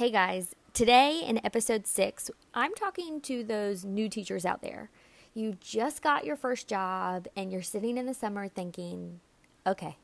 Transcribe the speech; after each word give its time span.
Hey 0.00 0.10
guys, 0.10 0.54
today 0.72 1.22
in 1.26 1.44
episode 1.44 1.86
six, 1.86 2.30
I'm 2.54 2.74
talking 2.74 3.20
to 3.20 3.44
those 3.44 3.84
new 3.84 4.08
teachers 4.08 4.46
out 4.46 4.62
there. 4.62 4.88
You 5.34 5.58
just 5.60 6.00
got 6.00 6.24
your 6.24 6.36
first 6.36 6.66
job 6.66 7.28
and 7.36 7.52
you're 7.52 7.60
sitting 7.60 7.98
in 7.98 8.06
the 8.06 8.14
summer 8.14 8.48
thinking, 8.48 9.20
okay, 9.66 9.98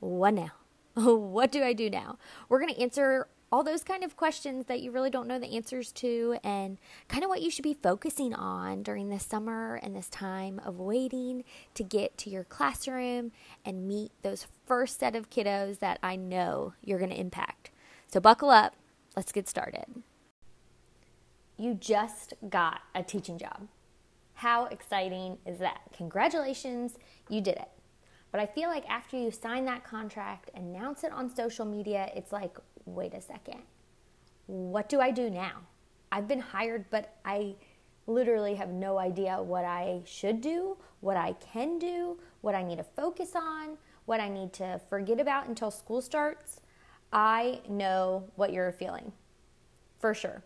what 0.00 0.34
now? 0.34 0.50
what 0.94 1.50
do 1.50 1.62
I 1.62 1.72
do 1.72 1.88
now? 1.88 2.18
We're 2.50 2.60
going 2.60 2.74
to 2.74 2.82
answer 2.82 3.26
all 3.50 3.64
those 3.64 3.82
kind 3.82 4.04
of 4.04 4.18
questions 4.18 4.66
that 4.66 4.82
you 4.82 4.90
really 4.90 5.08
don't 5.08 5.28
know 5.28 5.38
the 5.38 5.56
answers 5.56 5.92
to 5.92 6.36
and 6.44 6.76
kind 7.08 7.24
of 7.24 7.30
what 7.30 7.40
you 7.40 7.50
should 7.50 7.62
be 7.62 7.72
focusing 7.72 8.34
on 8.34 8.82
during 8.82 9.08
this 9.08 9.24
summer 9.24 9.80
and 9.82 9.96
this 9.96 10.10
time 10.10 10.60
of 10.62 10.78
waiting 10.78 11.42
to 11.72 11.82
get 11.82 12.18
to 12.18 12.28
your 12.28 12.44
classroom 12.44 13.32
and 13.64 13.88
meet 13.88 14.12
those 14.20 14.46
first 14.66 15.00
set 15.00 15.16
of 15.16 15.30
kiddos 15.30 15.78
that 15.78 15.98
I 16.02 16.16
know 16.16 16.74
you're 16.84 16.98
going 16.98 17.10
to 17.12 17.18
impact. 17.18 17.70
So 18.08 18.20
buckle 18.20 18.50
up 18.50 18.74
Let's 19.16 19.32
get 19.32 19.48
started. 19.48 19.84
You 21.58 21.74
just 21.74 22.34
got 22.48 22.80
a 22.94 23.02
teaching 23.02 23.38
job. 23.38 23.68
How 24.34 24.64
exciting 24.66 25.38
is 25.46 25.58
that? 25.58 25.80
Congratulations, 25.96 26.94
you 27.28 27.40
did 27.40 27.56
it. 27.56 27.68
But 28.30 28.40
I 28.40 28.46
feel 28.46 28.70
like 28.70 28.88
after 28.88 29.18
you 29.18 29.30
sign 29.30 29.66
that 29.66 29.84
contract, 29.84 30.50
announce 30.54 31.04
it 31.04 31.12
on 31.12 31.34
social 31.34 31.66
media, 31.66 32.08
it's 32.16 32.32
like, 32.32 32.56
wait 32.86 33.12
a 33.12 33.20
second. 33.20 33.60
What 34.46 34.88
do 34.88 35.00
I 35.00 35.10
do 35.10 35.28
now? 35.28 35.60
I've 36.10 36.26
been 36.26 36.40
hired, 36.40 36.86
but 36.90 37.14
I 37.24 37.54
literally 38.06 38.54
have 38.54 38.70
no 38.70 38.98
idea 38.98 39.42
what 39.42 39.66
I 39.66 40.00
should 40.06 40.40
do, 40.40 40.78
what 41.00 41.18
I 41.18 41.34
can 41.34 41.78
do, 41.78 42.18
what 42.40 42.54
I 42.54 42.62
need 42.62 42.78
to 42.78 42.84
focus 42.84 43.36
on, 43.36 43.76
what 44.06 44.20
I 44.20 44.28
need 44.28 44.54
to 44.54 44.80
forget 44.88 45.20
about 45.20 45.46
until 45.46 45.70
school 45.70 46.00
starts. 46.00 46.61
I 47.12 47.60
know 47.68 48.24
what 48.36 48.52
you're 48.52 48.72
feeling 48.72 49.12
for 49.98 50.14
sure. 50.14 50.42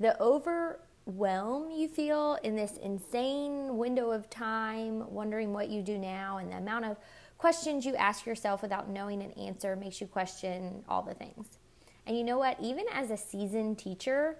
The 0.00 0.20
overwhelm 0.20 1.70
you 1.70 1.88
feel 1.88 2.38
in 2.42 2.56
this 2.56 2.78
insane 2.78 3.76
window 3.76 4.10
of 4.10 4.28
time, 4.30 5.10
wondering 5.12 5.52
what 5.52 5.68
you 5.68 5.82
do 5.82 5.98
now, 5.98 6.38
and 6.38 6.50
the 6.50 6.56
amount 6.56 6.86
of 6.86 6.96
questions 7.38 7.84
you 7.84 7.94
ask 7.96 8.26
yourself 8.26 8.62
without 8.62 8.88
knowing 8.88 9.22
an 9.22 9.32
answer 9.32 9.76
makes 9.76 10.00
you 10.00 10.06
question 10.06 10.82
all 10.88 11.02
the 11.02 11.14
things. 11.14 11.58
And 12.06 12.16
you 12.16 12.24
know 12.24 12.38
what? 12.38 12.58
Even 12.60 12.84
as 12.92 13.10
a 13.10 13.16
seasoned 13.16 13.78
teacher, 13.78 14.38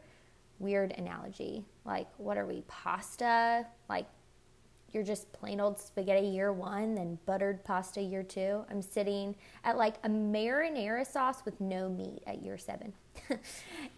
weird 0.59 0.93
analogy. 0.93 1.65
Like, 1.85 2.09
what 2.17 2.39
are 2.39 2.47
we, 2.47 2.63
pasta? 2.69 3.67
Like, 3.89 4.07
you're 4.97 5.05
just 5.05 5.31
plain 5.33 5.61
old 5.61 5.79
spaghetti 5.79 6.27
year 6.27 6.53
one, 6.53 6.95
then 6.95 7.19
buttered 7.27 7.63
pasta 7.65 8.01
year 8.01 8.23
two. 8.23 8.65
I'm 8.71 8.81
sitting 8.81 9.37
at 9.63 9.77
like 9.77 9.97
a 10.03 10.09
marinara 10.09 11.07
sauce 11.07 11.45
with 11.45 11.61
no 11.61 11.91
meat 11.91 12.23
at 12.27 12.43
year 12.43 12.57
seven. 12.57 12.95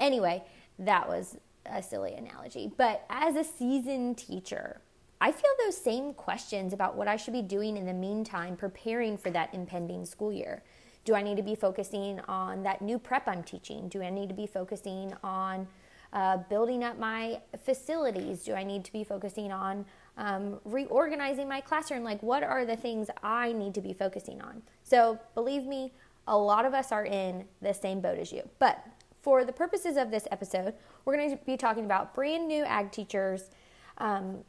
anyway, 0.00 0.42
that 0.80 1.08
was 1.08 1.38
a 1.64 1.80
silly 1.80 2.14
analogy. 2.14 2.72
But 2.76 3.06
as 3.08 3.36
a 3.36 3.44
seasoned 3.44 4.18
teacher, 4.18 4.80
I 5.20 5.30
feel 5.30 5.50
those 5.64 5.76
same 5.76 6.14
questions 6.14 6.72
about 6.72 6.96
what 6.96 7.06
I 7.06 7.16
should 7.16 7.32
be 7.32 7.42
doing 7.42 7.76
in 7.76 7.86
the 7.86 7.94
meantime, 7.94 8.56
preparing 8.56 9.16
for 9.16 9.30
that 9.30 9.54
impending 9.54 10.04
school 10.04 10.32
year. 10.32 10.64
Do 11.04 11.14
I 11.14 11.22
need 11.22 11.36
to 11.36 11.42
be 11.44 11.54
focusing 11.54 12.20
on 12.26 12.64
that 12.64 12.82
new 12.82 12.98
prep 12.98 13.28
I'm 13.28 13.44
teaching? 13.44 13.88
Do 13.88 14.02
I 14.02 14.10
need 14.10 14.28
to 14.30 14.34
be 14.34 14.46
focusing 14.46 15.14
on 15.22 15.68
uh, 16.12 16.38
building 16.48 16.82
up 16.82 16.98
my 16.98 17.40
facilities? 17.64 18.42
Do 18.42 18.54
I 18.54 18.64
need 18.64 18.84
to 18.84 18.92
be 18.92 19.04
focusing 19.04 19.52
on 19.52 19.86
um, 20.18 20.60
reorganizing 20.64 21.48
my 21.48 21.60
classroom. 21.62 22.04
Like, 22.04 22.22
what 22.22 22.42
are 22.42 22.66
the 22.66 22.76
things 22.76 23.08
I 23.22 23.52
need 23.52 23.72
to 23.74 23.80
be 23.80 23.94
focusing 23.94 24.42
on? 24.42 24.62
So, 24.82 25.18
believe 25.34 25.64
me, 25.64 25.92
a 26.26 26.36
lot 26.36 26.66
of 26.66 26.74
us 26.74 26.92
are 26.92 27.06
in 27.06 27.46
the 27.62 27.72
same 27.72 28.00
boat 28.00 28.18
as 28.18 28.32
you. 28.32 28.46
But 28.58 28.84
for 29.22 29.44
the 29.44 29.52
purposes 29.52 29.96
of 29.96 30.10
this 30.10 30.28
episode, 30.30 30.74
we're 31.04 31.16
going 31.16 31.30
to 31.30 31.44
be 31.44 31.56
talking 31.56 31.84
about 31.84 32.14
brand 32.14 32.46
new 32.46 32.64
ag 32.64 32.92
teachers 32.92 33.50
um, 33.98 34.44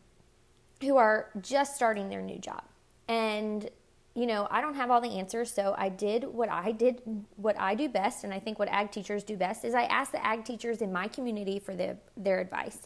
who 0.82 0.98
are 0.98 1.30
just 1.42 1.76
starting 1.76 2.10
their 2.10 2.22
new 2.22 2.40
job. 2.40 2.64
And 3.08 3.70
you 4.16 4.26
know, 4.26 4.48
I 4.52 4.60
don't 4.60 4.74
have 4.74 4.92
all 4.92 5.00
the 5.00 5.18
answers, 5.18 5.50
so 5.50 5.76
I 5.78 5.88
did 5.88 6.26
what 6.26 6.50
I 6.50 6.72
did, 6.74 7.02
what 7.38 7.58
I 7.58 7.74
do 7.76 7.88
best, 7.88 8.26
and 8.26 8.34
I 8.34 8.40
think 8.40 8.60
what 8.60 8.68
ag 8.68 8.92
teachers 8.92 9.24
do 9.24 9.38
best 9.38 9.64
is 9.64 9.74
I 9.74 9.84
asked 9.84 10.12
the 10.12 10.26
ag 10.26 10.44
teachers 10.44 10.82
in 10.82 10.92
my 10.92 11.08
community 11.08 11.58
for 11.60 11.76
the, 11.76 11.96
their 12.18 12.40
advice. 12.40 12.80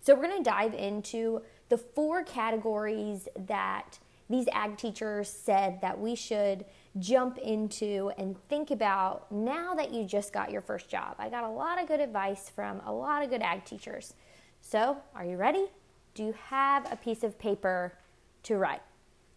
So 0.00 0.14
we're 0.14 0.28
going 0.28 0.42
to 0.42 0.50
dive 0.50 0.72
into 0.74 1.42
the 1.68 1.78
four 1.78 2.22
categories 2.22 3.28
that 3.46 3.98
these 4.30 4.46
ag 4.52 4.76
teachers 4.76 5.28
said 5.28 5.80
that 5.80 5.98
we 5.98 6.14
should 6.14 6.64
jump 6.98 7.38
into 7.38 8.10
and 8.18 8.36
think 8.48 8.70
about 8.70 9.30
now 9.32 9.74
that 9.74 9.92
you 9.92 10.04
just 10.04 10.32
got 10.32 10.50
your 10.50 10.60
first 10.60 10.88
job. 10.88 11.14
I 11.18 11.28
got 11.28 11.44
a 11.44 11.48
lot 11.48 11.80
of 11.80 11.88
good 11.88 12.00
advice 12.00 12.50
from 12.50 12.80
a 12.84 12.92
lot 12.92 13.22
of 13.22 13.30
good 13.30 13.42
ag 13.42 13.64
teachers. 13.64 14.14
So, 14.60 14.98
are 15.14 15.24
you 15.24 15.36
ready? 15.36 15.66
Do 16.14 16.24
you 16.24 16.34
have 16.48 16.90
a 16.92 16.96
piece 16.96 17.22
of 17.22 17.38
paper 17.38 17.94
to 18.42 18.56
write? 18.56 18.82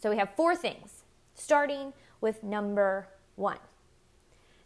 So, 0.01 0.09
we 0.09 0.17
have 0.17 0.35
four 0.35 0.55
things, 0.55 1.03
starting 1.35 1.93
with 2.19 2.43
number 2.43 3.07
one. 3.35 3.59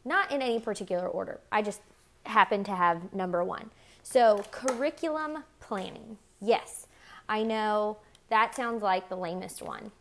Not 0.03 0.31
in 0.31 0.41
any 0.41 0.59
particular 0.59 1.07
order, 1.07 1.39
I 1.51 1.61
just 1.61 1.81
happen 2.25 2.63
to 2.63 2.75
have 2.75 3.13
number 3.13 3.43
one. 3.43 3.69
So, 4.01 4.43
curriculum 4.51 5.43
planning. 5.59 6.17
Yes, 6.41 6.84
I 7.27 7.43
know 7.43 7.97
that 8.29 8.55
sounds 8.55 8.81
like 8.81 9.09
the 9.09 9.15
lamest 9.15 9.61
one. 9.61 9.91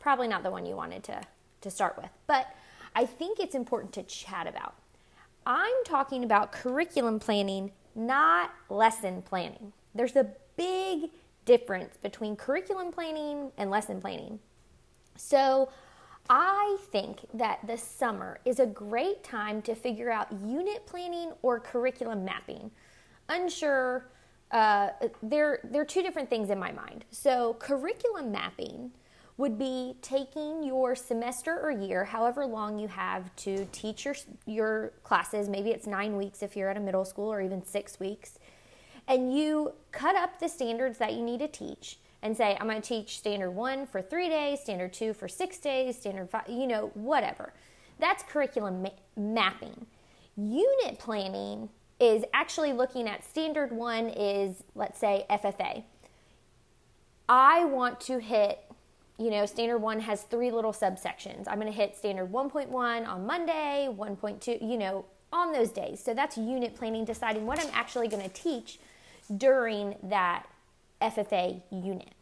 Probably 0.00 0.28
not 0.28 0.42
the 0.42 0.50
one 0.50 0.66
you 0.66 0.76
wanted 0.76 1.02
to, 1.04 1.20
to 1.60 1.70
start 1.70 1.96
with, 1.96 2.10
but 2.26 2.54
I 2.94 3.06
think 3.06 3.40
it's 3.40 3.54
important 3.54 3.92
to 3.94 4.02
chat 4.04 4.46
about. 4.46 4.74
I'm 5.46 5.84
talking 5.84 6.24
about 6.24 6.52
curriculum 6.52 7.18
planning, 7.18 7.72
not 7.94 8.52
lesson 8.68 9.22
planning. 9.22 9.72
There's 9.94 10.16
a 10.16 10.28
big 10.56 11.10
difference 11.44 11.96
between 11.96 12.36
curriculum 12.36 12.92
planning 12.92 13.50
and 13.56 13.70
lesson 13.70 14.00
planning. 14.00 14.38
So, 15.16 15.70
I 16.30 16.76
think 16.90 17.20
that 17.32 17.66
the 17.66 17.78
summer 17.78 18.38
is 18.44 18.60
a 18.60 18.66
great 18.66 19.24
time 19.24 19.62
to 19.62 19.74
figure 19.74 20.10
out 20.10 20.30
unit 20.44 20.84
planning 20.84 21.32
or 21.40 21.58
curriculum 21.58 22.22
mapping. 22.24 22.70
Unsure 23.30 24.04
uh, 24.50 24.90
they're, 25.22 25.60
they're 25.64 25.84
two 25.84 26.02
different 26.02 26.30
things 26.30 26.50
in 26.50 26.58
my 26.58 26.72
mind. 26.72 27.04
So, 27.10 27.54
curriculum 27.58 28.32
mapping 28.32 28.92
would 29.36 29.58
be 29.58 29.94
taking 30.02 30.64
your 30.64 30.96
semester 30.96 31.60
or 31.60 31.70
year, 31.70 32.04
however 32.04 32.44
long 32.44 32.78
you 32.78 32.88
have 32.88 33.34
to 33.36 33.66
teach 33.70 34.04
your, 34.04 34.16
your 34.46 34.92
classes, 35.04 35.48
maybe 35.48 35.70
it's 35.70 35.86
nine 35.86 36.16
weeks 36.16 36.42
if 36.42 36.56
you're 36.56 36.68
at 36.68 36.76
a 36.76 36.80
middle 36.80 37.04
school, 37.04 37.32
or 37.32 37.40
even 37.40 37.64
six 37.64 38.00
weeks, 38.00 38.38
and 39.06 39.36
you 39.36 39.72
cut 39.92 40.16
up 40.16 40.40
the 40.40 40.48
standards 40.48 40.98
that 40.98 41.14
you 41.14 41.22
need 41.22 41.38
to 41.38 41.48
teach 41.48 41.98
and 42.22 42.36
say, 42.36 42.56
I'm 42.60 42.68
going 42.68 42.82
to 42.82 42.86
teach 42.88 43.18
standard 43.18 43.52
one 43.52 43.86
for 43.86 44.02
three 44.02 44.28
days, 44.28 44.60
standard 44.60 44.92
two 44.92 45.14
for 45.14 45.28
six 45.28 45.58
days, 45.58 45.96
standard 45.96 46.30
five, 46.30 46.48
you 46.48 46.66
know, 46.66 46.90
whatever. 46.94 47.52
That's 48.00 48.24
curriculum 48.24 48.82
ma- 48.82 48.90
mapping. 49.16 49.86
Unit 50.36 50.98
planning 50.98 51.68
is 52.00 52.24
actually 52.32 52.72
looking 52.72 53.08
at 53.08 53.24
standard 53.24 53.72
one 53.72 54.08
is, 54.08 54.62
let's 54.74 54.98
say, 54.98 55.26
FFA. 55.28 55.84
I 57.28 57.64
want 57.64 58.00
to 58.02 58.18
hit, 58.18 58.60
you 59.18 59.30
know, 59.30 59.46
standard 59.46 59.78
one 59.78 60.00
has 60.00 60.22
three 60.22 60.50
little 60.50 60.72
subsections. 60.72 61.44
I'm 61.48 61.60
going 61.60 61.70
to 61.70 61.76
hit 61.76 61.96
standard 61.96 62.32
1.1 62.32 63.06
on 63.06 63.26
Monday, 63.26 63.88
1.2, 63.90 64.62
you 64.62 64.78
know, 64.78 65.04
on 65.32 65.52
those 65.52 65.70
days. 65.70 66.02
So 66.02 66.14
that's 66.14 66.38
unit 66.38 66.74
planning, 66.74 67.04
deciding 67.04 67.44
what 67.46 67.60
I'm 67.60 67.70
actually 67.72 68.08
going 68.08 68.22
to 68.22 68.34
teach 68.34 68.78
during 69.36 69.96
that 70.04 70.46
FFA 71.02 71.60
unit. 71.70 72.12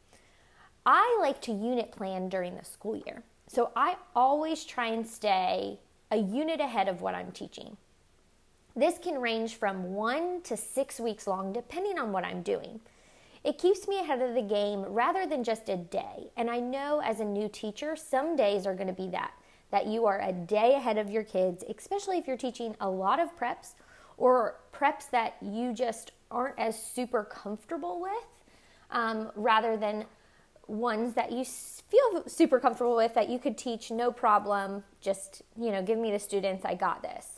I 0.85 1.19
like 1.21 1.41
to 1.43 1.53
unit 1.53 1.93
plan 1.93 2.29
during 2.29 2.57
the 2.57 2.65
school 2.65 2.97
year. 2.97 3.23
So 3.49 3.71
I 3.77 3.97
always 4.15 4.65
try 4.65 4.87
and 4.89 5.07
stay 5.07 5.79
a 6.11 6.17
unit 6.17 6.61
ahead 6.61 6.89
of 6.89 7.01
what 7.01 7.15
I'm 7.15 7.33
teaching. 7.33 7.77
This 8.79 8.99
can 8.99 9.23
range 9.23 9.55
from 9.57 9.95
one 9.95 10.43
to 10.43 10.55
six 10.55 11.01
weeks 11.01 11.27
long, 11.27 11.55
depending 11.55 11.99
on 11.99 12.13
what 12.13 12.25
I'm 12.25 12.43
doing. 12.43 12.81
It 13.43 13.57
keeps 13.57 13.89
me 13.89 14.01
ahead 14.01 14.21
of 14.21 14.34
the 14.34 14.43
game 14.43 14.83
rather 14.83 15.27
than 15.27 15.45
just 15.45 15.71
a 15.71 15.77
day. 15.77 16.31
And 16.37 16.51
I 16.51 16.61
know 16.61 17.01
as 17.03 17.21
a 17.21 17.25
new 17.25 17.49
teacher, 17.49 17.97
some 17.97 18.37
days 18.37 18.67
are 18.67 18.75
going 18.75 18.89
to 18.89 18.93
be 18.93 19.09
that, 19.09 19.33
that 19.71 19.87
you 19.87 20.05
are 20.05 20.21
a 20.21 20.33
day 20.33 20.75
ahead 20.75 20.99
of 20.99 21.11
your 21.11 21.23
kids, 21.23 21.65
especially 21.75 22.19
if 22.19 22.27
you're 22.27 22.37
teaching 22.37 22.77
a 22.81 22.91
lot 22.91 23.19
of 23.19 23.34
preps 23.34 23.75
or 24.19 24.57
preps 24.75 25.09
that 25.11 25.37
you 25.41 25.72
just 25.72 26.13
aren't 26.31 26.59
as 26.59 26.79
super 26.79 27.25
comfortable 27.25 28.01
with, 28.01 28.27
um, 28.91 29.31
rather 29.37 29.79
than 29.79 30.05
ones 30.67 31.15
that 31.15 31.33
you 31.33 31.45
feel 31.45 32.25
super 32.27 32.61
comfortable 32.61 32.97
with 32.97 33.15
that 33.15 33.31
you 33.31 33.39
could 33.39 33.57
teach 33.57 33.91
no 33.91 34.13
problem. 34.13 34.83
Just, 35.01 35.43
you 35.57 35.71
know, 35.71 35.83
give 35.83 35.99
me 35.99 36.11
the 36.11 36.19
students, 36.19 36.65
I 36.65 36.75
got 36.75 37.01
this. 37.01 37.35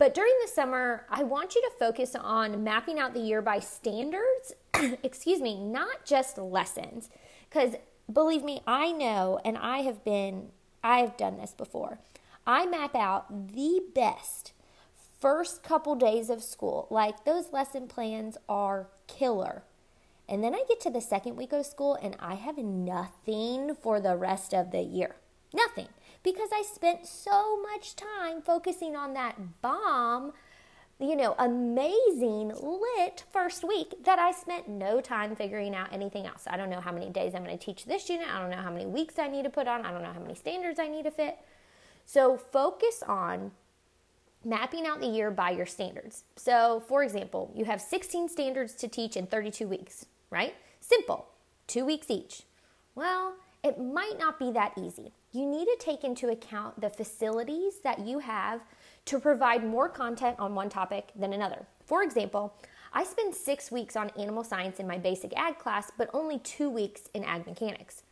But 0.00 0.14
during 0.14 0.32
the 0.40 0.50
summer, 0.50 1.04
I 1.10 1.24
want 1.24 1.54
you 1.54 1.60
to 1.60 1.76
focus 1.78 2.16
on 2.18 2.64
mapping 2.64 2.98
out 2.98 3.12
the 3.12 3.20
year 3.20 3.42
by 3.42 3.58
standards, 3.58 4.54
excuse 5.02 5.42
me, 5.42 5.62
not 5.62 6.06
just 6.06 6.38
lessons. 6.38 7.10
Because 7.50 7.74
believe 8.10 8.42
me, 8.42 8.62
I 8.66 8.92
know, 8.92 9.40
and 9.44 9.58
I 9.58 9.80
have 9.80 10.02
been, 10.02 10.52
I 10.82 11.00
have 11.00 11.18
done 11.18 11.36
this 11.36 11.52
before. 11.52 11.98
I 12.46 12.64
map 12.64 12.94
out 12.94 13.52
the 13.52 13.82
best 13.94 14.54
first 15.20 15.62
couple 15.62 15.94
days 15.96 16.30
of 16.30 16.42
school, 16.42 16.86
like 16.88 17.26
those 17.26 17.52
lesson 17.52 17.86
plans 17.86 18.38
are 18.48 18.86
killer. 19.06 19.64
And 20.26 20.42
then 20.42 20.54
I 20.54 20.64
get 20.66 20.80
to 20.80 20.90
the 20.90 21.02
second 21.02 21.36
week 21.36 21.52
of 21.52 21.66
school 21.66 21.98
and 22.02 22.16
I 22.20 22.36
have 22.36 22.56
nothing 22.56 23.74
for 23.74 24.00
the 24.00 24.16
rest 24.16 24.54
of 24.54 24.70
the 24.70 24.80
year. 24.80 25.16
Nothing. 25.52 25.88
Because 26.22 26.50
I 26.52 26.62
spent 26.62 27.06
so 27.06 27.60
much 27.62 27.96
time 27.96 28.42
focusing 28.42 28.94
on 28.94 29.14
that 29.14 29.62
bomb, 29.62 30.32
you 30.98 31.16
know, 31.16 31.34
amazing 31.38 32.48
lit 32.48 33.24
first 33.32 33.64
week 33.66 34.04
that 34.04 34.18
I 34.18 34.32
spent 34.32 34.68
no 34.68 35.00
time 35.00 35.34
figuring 35.34 35.74
out 35.74 35.92
anything 35.92 36.26
else. 36.26 36.44
I 36.46 36.58
don't 36.58 36.68
know 36.68 36.80
how 36.80 36.92
many 36.92 37.08
days 37.08 37.34
I'm 37.34 37.42
going 37.42 37.56
to 37.56 37.64
teach 37.64 37.86
this 37.86 38.08
unit. 38.10 38.28
I 38.28 38.38
don't 38.38 38.50
know 38.50 38.58
how 38.58 38.70
many 38.70 38.84
weeks 38.86 39.18
I 39.18 39.28
need 39.28 39.44
to 39.44 39.50
put 39.50 39.66
on. 39.66 39.86
I 39.86 39.92
don't 39.92 40.02
know 40.02 40.12
how 40.12 40.20
many 40.20 40.34
standards 40.34 40.78
I 40.78 40.88
need 40.88 41.04
to 41.04 41.10
fit. 41.10 41.38
So 42.04 42.36
focus 42.36 43.02
on 43.06 43.52
mapping 44.44 44.86
out 44.86 45.00
the 45.00 45.06
year 45.06 45.30
by 45.30 45.50
your 45.50 45.66
standards. 45.66 46.24
So, 46.36 46.82
for 46.86 47.02
example, 47.02 47.52
you 47.54 47.64
have 47.66 47.80
16 47.80 48.28
standards 48.28 48.74
to 48.74 48.88
teach 48.88 49.16
in 49.16 49.26
32 49.26 49.66
weeks, 49.66 50.06
right? 50.30 50.54
Simple, 50.80 51.28
two 51.66 51.84
weeks 51.84 52.10
each. 52.10 52.42
Well, 52.94 53.34
it 53.62 53.78
might 53.78 54.18
not 54.18 54.38
be 54.38 54.50
that 54.52 54.72
easy. 54.76 55.12
You 55.32 55.46
need 55.46 55.66
to 55.66 55.76
take 55.78 56.02
into 56.02 56.28
account 56.28 56.80
the 56.80 56.90
facilities 56.90 57.80
that 57.84 58.00
you 58.00 58.18
have 58.18 58.62
to 59.06 59.20
provide 59.20 59.64
more 59.64 59.88
content 59.88 60.36
on 60.40 60.54
one 60.54 60.68
topic 60.68 61.12
than 61.14 61.32
another. 61.32 61.66
For 61.84 62.02
example, 62.02 62.54
I 62.92 63.04
spend 63.04 63.34
six 63.34 63.70
weeks 63.70 63.94
on 63.94 64.10
animal 64.18 64.42
science 64.42 64.80
in 64.80 64.88
my 64.88 64.98
basic 64.98 65.36
ag 65.38 65.58
class, 65.58 65.92
but 65.96 66.10
only 66.12 66.40
two 66.40 66.68
weeks 66.68 67.02
in 67.14 67.22
ag 67.22 67.46
mechanics. 67.46 68.02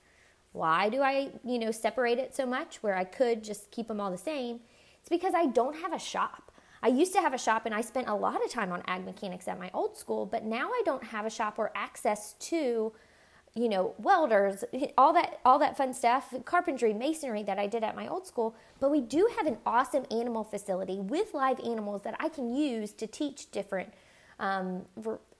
Why 0.52 0.88
do 0.88 1.02
I, 1.02 1.32
you 1.44 1.58
know, 1.58 1.72
separate 1.72 2.18
it 2.18 2.36
so 2.36 2.46
much 2.46 2.82
where 2.82 2.96
I 2.96 3.04
could 3.04 3.42
just 3.42 3.70
keep 3.72 3.88
them 3.88 4.00
all 4.00 4.12
the 4.12 4.18
same? 4.18 4.60
It's 5.00 5.08
because 5.08 5.34
I 5.34 5.46
don't 5.46 5.76
have 5.76 5.92
a 5.92 5.98
shop. 5.98 6.52
I 6.82 6.88
used 6.88 7.12
to 7.14 7.20
have 7.20 7.34
a 7.34 7.38
shop 7.38 7.66
and 7.66 7.74
I 7.74 7.80
spent 7.80 8.08
a 8.08 8.14
lot 8.14 8.44
of 8.44 8.50
time 8.50 8.70
on 8.70 8.82
ag 8.86 9.04
mechanics 9.04 9.48
at 9.48 9.58
my 9.58 9.70
old 9.74 9.96
school, 9.96 10.24
but 10.24 10.44
now 10.44 10.68
I 10.68 10.82
don't 10.84 11.02
have 11.02 11.26
a 11.26 11.30
shop 11.30 11.58
or 11.58 11.72
access 11.74 12.34
to 12.34 12.92
you 13.58 13.68
know 13.68 13.94
welders 13.98 14.64
all 14.98 15.12
that 15.12 15.40
all 15.44 15.58
that 15.58 15.76
fun 15.76 15.92
stuff 15.92 16.32
carpentry 16.44 16.94
masonry 16.94 17.42
that 17.42 17.58
i 17.58 17.66
did 17.66 17.82
at 17.82 17.96
my 17.96 18.06
old 18.06 18.26
school 18.26 18.54
but 18.78 18.90
we 18.90 19.00
do 19.00 19.28
have 19.36 19.46
an 19.46 19.56
awesome 19.66 20.04
animal 20.10 20.44
facility 20.44 21.00
with 21.00 21.34
live 21.34 21.58
animals 21.60 22.02
that 22.02 22.14
i 22.20 22.28
can 22.28 22.54
use 22.54 22.92
to 22.92 23.06
teach 23.06 23.50
different 23.50 23.92
um, 24.40 24.82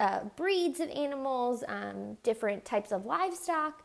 uh, 0.01 0.21
breeds 0.35 0.81
of 0.81 0.91
animals 0.91 1.63
um, 1.69 2.17
different 2.25 2.65
types 2.65 2.91
of 2.91 3.07
livestock 3.07 3.83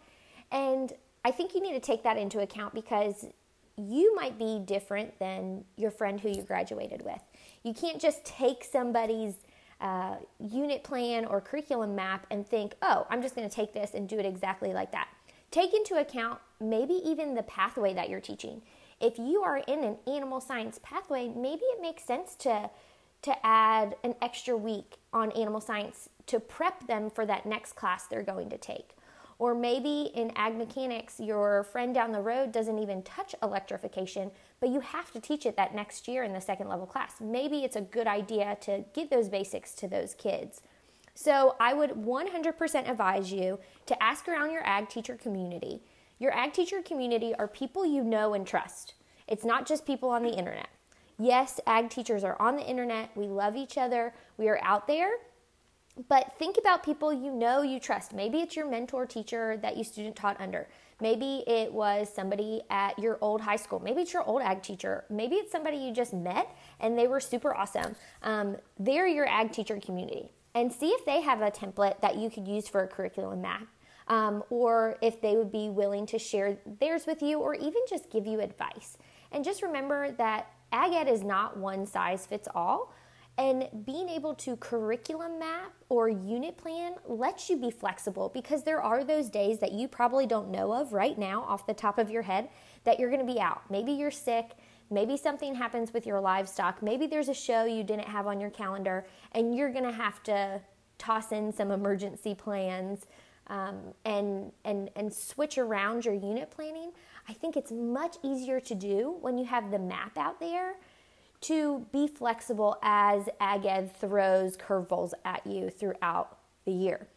and 0.52 0.94
i 1.24 1.30
think 1.30 1.54
you 1.54 1.62
need 1.62 1.74
to 1.74 1.80
take 1.80 2.04
that 2.04 2.18
into 2.18 2.40
account 2.40 2.74
because 2.74 3.28
you 3.76 4.16
might 4.16 4.38
be 4.38 4.60
different 4.64 5.18
than 5.20 5.64
your 5.78 5.92
friend 5.92 6.20
who 6.20 6.30
you 6.30 6.44
graduated 6.44 7.04
with. 7.04 7.22
You 7.64 7.74
can't 7.74 8.00
just 8.00 8.24
take 8.24 8.64
somebody's 8.64 9.36
uh, 9.84 10.16
unit 10.40 10.84
plan 10.84 11.26
or 11.26 11.42
curriculum 11.42 11.94
map 11.94 12.26
and 12.32 12.48
think, 12.48 12.74
oh, 12.82 13.06
I'm 13.10 13.22
just 13.22 13.36
going 13.36 13.48
to 13.48 13.54
take 13.54 13.74
this 13.74 13.94
and 13.94 14.08
do 14.08 14.18
it 14.18 14.26
exactly 14.26 14.74
like 14.74 14.94
that. 14.94 15.10
Take 15.52 15.74
into 15.74 15.96
account 15.96 16.40
maybe 16.60 16.96
even 17.06 17.36
the 17.36 17.44
pathway 17.44 17.94
that 17.94 18.10
you're 18.10 18.22
teaching. 18.22 18.62
If 19.02 19.20
you 19.20 19.44
are 19.44 19.58
in 19.58 19.84
an 19.84 19.98
animal 20.08 20.40
science 20.40 20.80
pathway, 20.82 21.28
maybe 21.28 21.64
it 21.64 21.82
makes 21.82 22.04
sense 22.04 22.36
to 22.38 22.72
to 23.24 23.34
add 23.46 23.96
an 24.04 24.14
extra 24.22 24.56
week 24.56 24.98
on 25.14 25.32
animal 25.32 25.62
science 25.62 26.10
to 26.28 26.42
prep 26.42 26.86
them 26.88 27.10
for 27.10 27.26
that 27.26 27.46
next 27.46 27.74
class 27.74 28.06
they're 28.06 28.22
going 28.22 28.50
to 28.50 28.58
take. 28.58 28.98
Or 29.40 29.56
maybe 29.56 30.12
in 30.14 30.32
ag 30.36 30.58
mechanics, 30.58 31.20
your 31.20 31.64
friend 31.64 31.94
down 31.96 32.12
the 32.12 32.22
road 32.22 32.52
doesn't 32.52 32.80
even 32.80 33.02
touch 33.04 33.34
electrification, 33.42 34.30
but 34.64 34.72
you 34.72 34.80
have 34.80 35.12
to 35.12 35.20
teach 35.20 35.46
it 35.46 35.58
that 35.58 35.76
next 35.76 36.08
year 36.08 36.24
in 36.24 36.32
the 36.32 36.40
second 36.40 36.70
level 36.70 36.86
class. 36.86 37.16
Maybe 37.20 37.66
it's 37.66 37.76
a 37.76 37.82
good 37.82 38.08
idea 38.08 38.56
to 38.62 38.86
get 38.94 39.10
those 39.10 39.28
basics 39.28 39.74
to 39.74 39.90
those 39.90 40.14
kids. 40.14 40.62
So 41.14 41.58
I 41.60 41.74
would 41.74 41.90
100% 41.90 42.90
advise 42.90 43.30
you 43.30 43.60
to 43.88 44.02
ask 44.02 44.26
around 44.26 44.52
your 44.52 44.66
ag 44.66 44.88
teacher 44.88 45.18
community. 45.18 45.82
Your 46.18 46.34
ag 46.34 46.54
teacher 46.54 46.82
community 46.82 47.36
are 47.36 47.48
people 47.50 47.86
you 47.86 48.06
know 48.06 48.34
and 48.34 48.48
trust. 48.48 48.94
It's 49.28 49.44
not 49.44 49.66
just 49.66 49.86
people 49.86 50.08
on 50.08 50.24
the 50.24 50.34
internet. 50.34 50.70
Yes, 51.20 51.60
ag 51.68 51.90
teachers 51.90 52.24
are 52.24 52.42
on 52.42 52.56
the 52.56 52.66
internet. 52.66 53.10
We 53.18 53.28
love 53.28 53.58
each 53.58 53.78
other. 53.78 54.14
We 54.38 54.48
are 54.48 54.62
out 54.64 54.88
there 54.88 55.10
but 56.10 56.34
think 56.40 56.58
about 56.58 56.84
people 56.84 57.14
you 57.14 57.32
know 57.32 57.62
you 57.62 57.80
trust. 57.80 58.14
Maybe 58.14 58.40
it's 58.40 58.56
your 58.56 58.70
mentor 58.70 59.06
teacher 59.06 59.58
that 59.62 59.78
you 59.78 59.84
student 59.84 60.16
taught 60.16 60.40
under. 60.42 60.68
Maybe 61.00 61.44
it 61.48 61.72
was 61.72 62.10
somebody 62.14 62.62
at 62.70 62.98
your 62.98 63.18
old 63.22 63.42
high 63.42 63.58
school. 63.58 63.80
Maybe 63.80 64.02
it's 64.02 64.14
your 64.14 64.24
old 64.24 64.42
ag 64.42 64.64
teacher. 64.64 65.06
Maybe 65.10 65.36
it's 65.36 65.52
somebody 65.52 65.78
you 65.78 65.94
just 65.94 66.14
met 66.14 66.56
and 66.80 66.98
they 66.98 67.08
were 67.08 67.20
super 67.20 67.56
awesome. 67.56 67.96
Um, 68.22 68.58
they're 68.80 69.08
your 69.08 69.28
ag 69.28 69.52
teacher 69.52 69.80
community. 69.80 70.32
And 70.56 70.72
see 70.72 70.90
if 70.90 71.06
they 71.06 71.22
have 71.22 71.42
a 71.42 71.52
template 71.52 72.00
that 72.02 72.16
you 72.16 72.30
could 72.30 72.48
use 72.48 72.68
for 72.68 72.84
a 72.84 72.88
curriculum 72.88 73.42
map. 73.42 73.68
Um, 74.08 74.44
or 74.50 74.98
if 75.02 75.22
they 75.22 75.36
would 75.36 75.52
be 75.52 75.70
willing 75.70 76.06
to 76.08 76.20
share 76.20 76.58
theirs 76.80 77.06
with 77.06 77.22
you 77.22 77.40
or 77.40 77.56
even 77.56 77.82
just 77.90 78.10
give 78.12 78.28
you 78.28 78.40
advice. 78.40 78.98
And 79.32 79.44
just 79.44 79.62
remember 79.62 80.12
that 80.12 80.52
ag 80.72 80.94
ed 80.94 81.08
is 81.08 81.24
not 81.24 81.58
one 81.58 81.86
size 81.86 82.26
fits 82.26 82.48
all. 82.54 82.94
And 83.38 83.68
being 83.84 84.10
able 84.10 84.36
to 84.36 84.56
curriculum 84.58 85.40
map 85.40 85.74
or 85.90 86.08
unit 86.08 86.56
plan 86.56 86.94
lets 87.08 87.50
you 87.50 87.58
be 87.58 87.72
flexible 87.72 88.30
because 88.30 88.64
there 88.64 88.82
are 88.82 89.04
those 89.04 89.28
days 89.30 89.58
that 89.60 89.72
you 89.72 89.88
probably 89.88 90.28
don't 90.28 90.52
know 90.52 90.72
of 90.72 90.94
right 90.94 91.18
now 91.18 91.42
off 91.42 91.66
the 91.66 91.74
top 91.74 91.98
of 91.98 92.12
your 92.12 92.22
head 92.22 92.50
that 92.84 93.00
you're 93.00 93.10
going 93.10 93.26
to 93.26 93.34
be 93.34 93.40
out. 93.40 93.64
Maybe 93.72 93.92
you're 93.92 94.12
sick, 94.12 94.52
maybe 94.92 95.18
something 95.18 95.56
happens 95.56 95.94
with 95.94 96.06
your 96.06 96.20
livestock, 96.20 96.84
maybe 96.84 97.08
there's 97.08 97.30
a 97.30 97.34
show 97.34 97.66
you 97.66 97.84
didn't 97.84 98.08
have 98.08 98.28
on 98.28 98.40
your 98.40 98.52
calendar, 98.52 99.08
and 99.32 99.56
you're 99.56 99.72
going 99.72 99.86
to 99.86 99.92
have 99.92 100.22
to 100.24 100.62
toss 101.00 101.32
in 101.32 101.52
some 101.52 101.72
emergency 101.72 102.36
plans 102.36 103.08
um, 103.48 103.80
and, 104.06 104.52
and, 104.64 104.92
and 104.96 105.12
switch 105.12 105.58
around 105.58 106.06
your 106.06 106.14
unit 106.14 106.52
planning. 106.52 106.92
I 107.28 107.34
think 107.34 107.58
it's 107.58 107.72
much 107.72 108.18
easier 108.22 108.60
to 108.60 108.76
do 108.76 109.18
when 109.22 109.40
you 109.40 109.46
have 109.46 109.72
the 109.72 109.80
map 109.80 110.18
out 110.18 110.40
there 110.40 110.76
to 111.44 111.86
be 111.92 112.08
flexible 112.08 112.78
as 112.82 113.30
AgEd 113.40 113.96
throws 113.96 114.58
curveballs 114.58 115.14
at 115.26 115.46
you 115.46 115.70
throughout 115.70 116.38
the 116.66 116.72
year. 116.72 117.08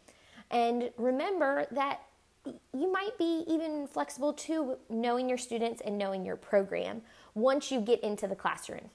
And 0.49 0.91
remember 0.97 1.65
that 1.71 2.01
you 2.45 2.91
might 2.91 3.17
be 3.17 3.43
even 3.47 3.87
flexible 3.87 4.31
to 4.31 4.77
knowing 4.89 5.27
your 5.27 5.37
students 5.37 5.81
and 5.81 5.97
knowing 5.97 6.25
your 6.25 6.37
program 6.37 7.01
once 7.35 7.71
you 7.71 7.81
get 7.81 7.99
into 8.01 8.27
the 8.27 8.35
classroom. 8.35 8.89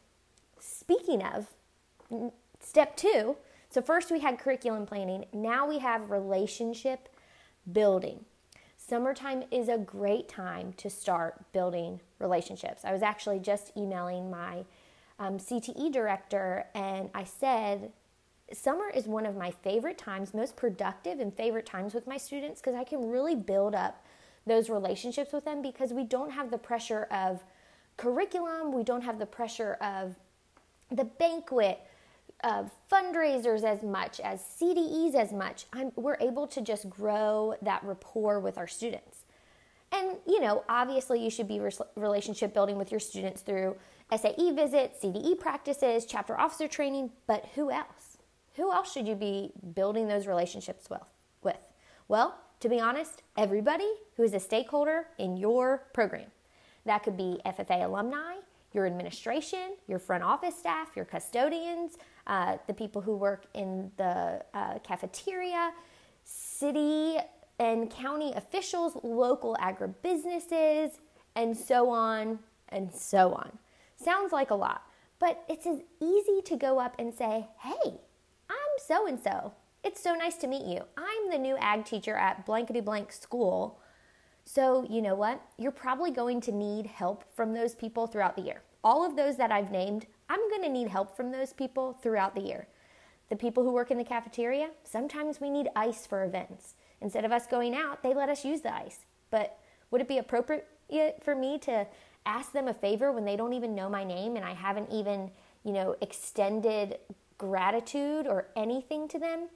Speaking 0.59 1.23
of, 1.23 1.49
step 2.61 2.97
two 2.97 3.37
so, 3.73 3.81
first 3.81 4.11
we 4.11 4.21
had 4.21 4.39
curriculum 4.39 4.85
planning, 4.85 5.25
now 5.33 5.67
we 5.67 5.79
have 5.79 6.11
relationship 6.11 7.09
building. 7.73 8.27
Summertime 8.77 9.45
is 9.51 9.71
a 9.71 9.79
great 9.79 10.29
time 10.29 10.75
to 10.75 10.91
start 10.91 11.51
building 11.53 12.01
relationships. 12.19 12.85
I 12.85 12.93
was 12.93 13.01
actually 13.01 13.39
just 13.39 13.75
emailing 13.75 14.31
my 14.31 14.67
um, 15.23 15.39
CTE 15.39 15.93
director, 15.93 16.67
and 16.75 17.09
I 17.15 17.23
said, 17.23 17.93
Summer 18.53 18.91
is 18.93 19.07
one 19.07 19.25
of 19.25 19.37
my 19.37 19.53
favorite 19.53 19.97
times, 19.97 20.35
most 20.35 20.57
productive 20.57 21.21
and 21.21 21.33
favorite 21.35 21.65
times 21.65 21.95
with 21.95 22.07
my 22.09 22.17
students 22.17 22.61
because 22.61 22.75
I 22.75 22.85
can 22.85 23.09
really 23.09 23.37
build 23.37 23.75
up 23.75 24.05
those 24.47 24.69
relationships 24.69 25.33
with 25.33 25.45
them 25.45 25.63
because 25.63 25.93
we 25.93 26.03
don't 26.03 26.31
have 26.31 26.51
the 26.51 26.59
pressure 26.59 27.05
of 27.05 27.43
curriculum, 27.97 28.73
we 28.73 28.83
don't 28.83 29.03
have 29.03 29.21
the 29.21 29.27
pressure 29.27 29.75
of 29.81 30.17
the 30.91 31.05
banquet, 31.05 31.81
of 32.43 32.73
fundraisers 32.91 33.63
as 33.63 33.85
much 33.85 34.19
as 34.19 34.41
CDEs 34.41 35.15
as 35.15 35.33
much. 35.33 35.67
I'm, 35.73 35.93
we're 35.95 36.19
able 36.21 36.49
to 36.49 36.61
just 36.61 36.91
grow 36.91 37.55
that 37.63 37.85
rapport 37.85 38.41
with 38.41 38.59
our 38.59 38.67
students. 38.67 39.19
And, 39.93 40.17
you 40.27 40.41
know, 40.41 40.65
obviously 40.69 41.23
you 41.23 41.31
should 41.31 41.47
be 41.47 41.61
relationship 41.95 42.53
building 42.53 42.77
with 42.77 42.91
your 42.91 43.01
students 43.01 43.43
through 43.43 43.77
SAE 44.15 44.53
visits, 44.53 45.03
CDE 45.03 45.39
practices, 45.41 46.05
chapter 46.05 46.39
officer 46.39 46.69
training, 46.69 47.11
but 47.27 47.47
who 47.55 47.71
else? 47.71 48.19
Who 48.57 48.71
else 48.71 48.93
should 48.93 49.09
you 49.09 49.15
be 49.15 49.53
building 49.75 50.09
those 50.09 50.27
relationships 50.27 50.89
with? 50.91 51.03
Well, 52.13 52.39
to 52.61 52.69
be 52.69 52.79
honest, 52.79 53.23
everybody 53.39 53.91
who 54.17 54.23
is 54.23 54.35
a 54.35 54.39
stakeholder 54.39 55.07
in 55.19 55.39
your 55.39 55.85
program. 55.95 56.27
That 56.85 57.03
could 57.03 57.17
be 57.17 57.39
FFA 57.47 57.87
alumni, 57.87 58.35
your 58.75 58.87
administration, 58.87 59.77
your 59.89 59.99
front 59.99 60.23
office 60.23 60.59
staff, 60.59 60.91
your 60.95 61.07
custodians, 61.07 61.97
uh, 62.27 62.59
the 62.67 62.75
people 62.75 63.01
who 63.01 63.17
work 63.17 63.47
in 63.55 63.91
the 63.97 64.43
uh, 64.53 64.79
cafeteria, 64.81 65.73
city 66.23 67.17
and 67.59 67.91
county 67.91 68.35
officials, 68.35 68.99
local 69.03 69.57
agribusinesses, 69.59 70.99
and 71.35 71.57
so 71.57 71.89
on 71.89 72.39
and 72.69 72.93
so 72.93 73.33
on. 73.33 73.59
Sounds 74.03 74.33
like 74.33 74.51
a 74.51 74.57
lot, 74.57 74.83
but 75.19 75.45
it's 75.49 75.67
as 75.67 75.81
easy 76.01 76.41
to 76.45 76.57
go 76.57 76.81
up 76.81 76.97
and 76.99 77.15
say, 77.15 77.47
Hey, 77.59 78.01
I'm 78.51 78.79
so 78.79 79.07
and 79.07 79.21
so. 79.21 79.53
It's 79.85 80.03
so 80.03 80.15
nice 80.15 80.37
to 80.37 80.47
meet 80.47 80.65
you. 80.65 80.83
I'm 80.97 81.31
the 81.31 81.39
new 81.39 81.57
ag 81.57 81.85
teacher 81.85 82.17
at 82.17 82.47
blankety 82.47 82.81
blank 82.81 83.13
school. 83.13 83.81
So, 84.45 84.87
you 84.89 85.03
know 85.03 85.15
what? 85.15 85.41
You're 85.57 85.73
probably 85.73 86.11
going 86.11 86.41
to 86.43 86.53
need 86.53 86.87
help 86.87 87.25
from 87.35 87.53
those 87.53 87.75
people 87.75 88.07
throughout 88.07 88.37
the 88.37 88.43
year. 88.43 88.63
All 88.83 89.05
of 89.07 89.17
those 89.17 89.37
that 89.37 89.53
I've 89.53 89.71
named, 89.71 90.07
I'm 90.29 90.49
going 90.51 90.63
to 90.63 90.69
need 90.69 90.89
help 90.89 91.17
from 91.17 91.31
those 91.31 91.53
people 91.53 91.93
throughout 92.03 92.35
the 92.35 92.43
year. 92.43 92.67
The 93.29 93.37
people 93.37 93.63
who 93.63 93.73
work 93.73 93.91
in 93.91 93.99
the 93.99 94.05
cafeteria, 94.05 94.71
sometimes 94.85 95.41
we 95.41 95.49
need 95.49 95.69
ice 95.77 96.07
for 96.07 96.25
events. 96.25 96.75
Instead 97.01 97.25
of 97.25 97.33
us 97.33 97.47
going 97.47 97.75
out, 97.75 98.03
they 98.03 98.15
let 98.15 98.29
us 98.29 98.45
use 98.45 98.61
the 98.61 98.75
ice. 98.75 99.07
But 99.31 99.59
would 99.91 100.01
it 100.01 100.09
be 100.09 100.19
appropriate 100.19 100.67
for 101.23 101.35
me 101.35 101.59
to 101.61 101.87
ask 102.27 102.53
them 102.53 102.69
a 102.69 102.75
favor 102.75 103.13
when 103.13 103.25
they 103.25 103.37
don't 103.37 103.53
even 103.53 103.75
know 103.75 103.89
my 103.89 104.05
name 104.05 104.37
and 104.37 104.45
I 104.45 104.55
haven't 104.55 104.91
even, 104.91 105.31
you 105.65 105.73
know, 105.73 105.97
extended 106.01 106.99
gratitude 107.39 108.27
or 108.27 108.49
anything 108.57 109.09
to 109.09 109.19
them? 109.19 109.49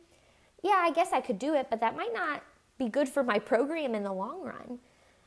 Yeah, 0.62 0.76
I 0.78 0.90
guess 0.90 1.12
I 1.12 1.20
could 1.20 1.38
do 1.38 1.54
it, 1.54 1.68
but 1.70 1.80
that 1.80 1.96
might 1.96 2.12
not 2.12 2.42
be 2.78 2.88
good 2.88 3.08
for 3.08 3.22
my 3.22 3.38
program 3.38 3.94
in 3.94 4.02
the 4.02 4.12
long 4.12 4.42
run. 4.42 4.78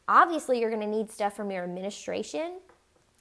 Obviously, 0.08 0.60
you're 0.60 0.70
going 0.70 0.82
to 0.82 0.88
need 0.88 1.12
stuff 1.12 1.36
from 1.36 1.52
your 1.52 1.64
administration. 1.64 2.60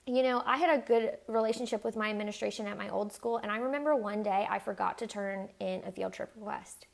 You 0.07 0.23
know, 0.23 0.43
I 0.47 0.57
had 0.57 0.79
a 0.79 0.83
good 0.83 1.19
relationship 1.27 1.85
with 1.85 1.97
my 1.97 2.09
administration 2.09 2.67
at 2.67 2.79
my 2.79 2.89
old 2.89 3.13
school, 3.13 3.37
and 3.37 3.53
I 3.53 3.59
remember 3.59 3.95
one 3.95 4.23
day 4.23 4.47
I 4.49 4.59
forgot 4.59 4.97
to 4.99 5.07
turn 5.07 5.51
in 5.61 5.83
a 5.87 5.93
field 5.93 6.15
trip 6.15 6.33
request. 6.35 6.87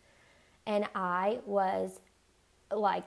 And 0.66 0.87
I 0.95 1.38
was 1.47 2.00
like 2.73 3.04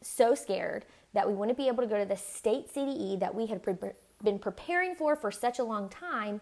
so 0.00 0.34
scared 0.34 0.84
that 1.14 1.28
we 1.28 1.34
wouldn't 1.34 1.58
be 1.58 1.68
able 1.68 1.82
to 1.82 1.88
go 1.88 1.98
to 1.98 2.04
the 2.04 2.16
state 2.16 2.72
CDE 2.72 3.20
that 3.20 3.34
we 3.34 3.46
had 3.46 3.62
pre- 3.62 3.74
been 4.22 4.38
preparing 4.38 4.94
for 4.94 5.14
for 5.16 5.30
such 5.30 5.58
a 5.58 5.64
long 5.64 5.88
time. 5.88 6.40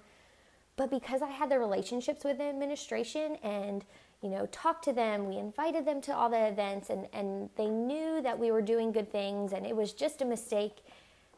But 0.76 0.90
because 0.90 1.22
I 1.22 1.28
had 1.28 1.50
the 1.50 1.58
relationships 1.58 2.24
with 2.24 2.38
the 2.38 2.44
administration 2.44 3.36
and 3.42 3.84
you 4.22 4.28
know, 4.28 4.46
talked 4.46 4.84
to 4.84 4.92
them. 4.92 5.28
We 5.28 5.38
invited 5.38 5.86
them 5.86 6.00
to 6.02 6.14
all 6.14 6.28
the 6.28 6.48
events, 6.48 6.90
and, 6.90 7.08
and 7.12 7.48
they 7.56 7.68
knew 7.68 8.20
that 8.22 8.38
we 8.38 8.50
were 8.50 8.62
doing 8.62 8.92
good 8.92 9.10
things, 9.10 9.52
and 9.52 9.66
it 9.66 9.74
was 9.74 9.92
just 9.92 10.20
a 10.20 10.24
mistake 10.24 10.84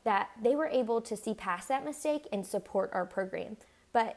that 0.04 0.30
they 0.42 0.56
were 0.56 0.66
able 0.66 1.00
to 1.00 1.16
see 1.16 1.32
past 1.32 1.68
that 1.68 1.84
mistake 1.84 2.26
and 2.32 2.44
support 2.44 2.90
our 2.92 3.06
program. 3.06 3.56
But 3.92 4.16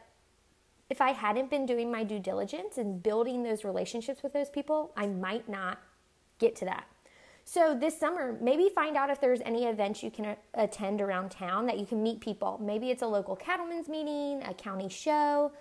if 0.90 1.00
I 1.00 1.12
hadn't 1.12 1.52
been 1.52 1.68
doing 1.68 1.92
my 1.92 2.04
due 2.04 2.20
diligence 2.20 2.78
and 2.78 3.04
building 3.04 3.44
those 3.44 3.64
relationships 3.64 4.24
with 4.24 4.34
those 4.34 4.50
people, 4.50 4.92
I 4.98 5.06
might 5.08 5.48
not 5.48 5.80
get 6.40 6.56
to 6.58 6.66
that. 6.66 6.88
So 7.48 7.78
this 7.80 7.98
summer, 7.98 8.36
maybe 8.42 8.70
find 8.74 8.98
out 8.98 9.12
if 9.12 9.22
there's 9.22 9.40
any 9.42 9.66
events 9.66 10.02
you 10.02 10.10
can 10.10 10.36
attend 10.56 11.00
around 11.00 11.30
town 11.30 11.68
that 11.68 11.78
you 11.78 11.86
can 11.86 12.02
meet 12.02 12.20
people. 12.20 12.60
Maybe 12.62 12.90
it's 12.90 13.04
a 13.04 13.08
local 13.08 13.36
cattlemen's 13.36 13.88
meeting, 13.88 14.42
a 14.44 14.54
county 14.54 14.90
show. 14.90 15.52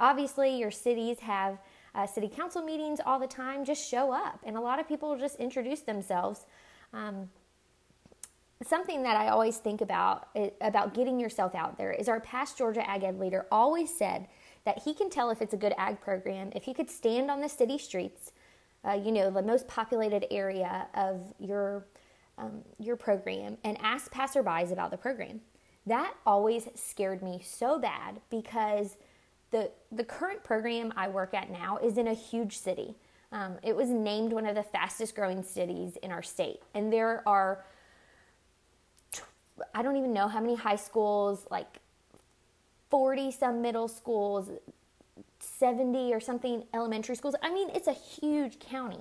Obviously, 0.00 0.58
your 0.58 0.70
cities 0.70 1.20
have 1.20 1.58
uh, 1.94 2.06
city 2.06 2.28
council 2.28 2.62
meetings 2.62 2.98
all 3.04 3.20
the 3.20 3.26
time. 3.26 3.62
Just 3.62 3.86
show 3.86 4.10
up. 4.10 4.40
And 4.42 4.56
a 4.56 4.60
lot 4.60 4.80
of 4.80 4.88
people 4.88 5.16
just 5.18 5.36
introduce 5.36 5.80
themselves. 5.80 6.46
Um, 6.94 7.28
something 8.66 9.02
that 9.02 9.16
I 9.16 9.28
always 9.28 9.58
think 9.58 9.82
about 9.82 10.28
about 10.62 10.94
getting 10.94 11.20
yourself 11.20 11.54
out 11.54 11.76
there 11.76 11.92
is 11.92 12.08
our 12.08 12.20
past 12.20 12.56
Georgia 12.56 12.88
Ag 12.88 13.04
Ed 13.04 13.20
leader 13.20 13.46
always 13.52 13.94
said 13.94 14.28
that 14.64 14.82
he 14.84 14.94
can 14.94 15.10
tell 15.10 15.28
if 15.28 15.42
it's 15.42 15.52
a 15.52 15.58
good 15.58 15.74
ag 15.76 16.00
program 16.00 16.50
if 16.54 16.64
he 16.64 16.72
could 16.72 16.90
stand 16.90 17.30
on 17.30 17.42
the 17.42 17.48
city 17.48 17.76
streets, 17.76 18.32
uh, 18.86 18.92
you 18.92 19.12
know, 19.12 19.30
the 19.30 19.42
most 19.42 19.66
populated 19.68 20.26
area 20.32 20.86
of 20.94 21.20
your 21.38 21.86
um, 22.36 22.62
your 22.80 22.96
program, 22.96 23.56
and 23.62 23.78
ask 23.80 24.12
passerbys 24.12 24.72
about 24.72 24.90
the 24.90 24.96
program. 24.96 25.40
That 25.86 26.14
always 26.26 26.68
scared 26.74 27.22
me 27.22 27.40
so 27.44 27.78
bad 27.78 28.20
because 28.30 28.96
the 29.50 29.70
the 29.92 30.04
current 30.04 30.42
program 30.42 30.92
I 30.96 31.08
work 31.08 31.34
at 31.34 31.50
now 31.50 31.78
is 31.78 31.96
in 31.96 32.08
a 32.08 32.14
huge 32.14 32.58
city. 32.58 32.96
Um, 33.30 33.58
it 33.62 33.74
was 33.74 33.88
named 33.88 34.32
one 34.32 34.46
of 34.46 34.54
the 34.54 34.62
fastest 34.62 35.14
growing 35.14 35.42
cities 35.42 35.96
in 36.02 36.10
our 36.10 36.22
state, 36.22 36.60
and 36.74 36.92
there 36.92 37.22
are 37.26 37.64
I 39.72 39.82
don't 39.82 39.96
even 39.96 40.12
know 40.12 40.28
how 40.28 40.40
many 40.40 40.56
high 40.56 40.76
schools, 40.76 41.46
like 41.50 41.78
40 42.90 43.30
some 43.30 43.62
middle 43.62 43.88
schools, 43.88 44.50
70 45.44 46.12
or 46.12 46.20
something 46.20 46.64
elementary 46.74 47.16
schools. 47.16 47.34
I 47.42 47.52
mean, 47.52 47.70
it's 47.74 47.88
a 47.88 47.92
huge 47.92 48.58
county. 48.58 49.00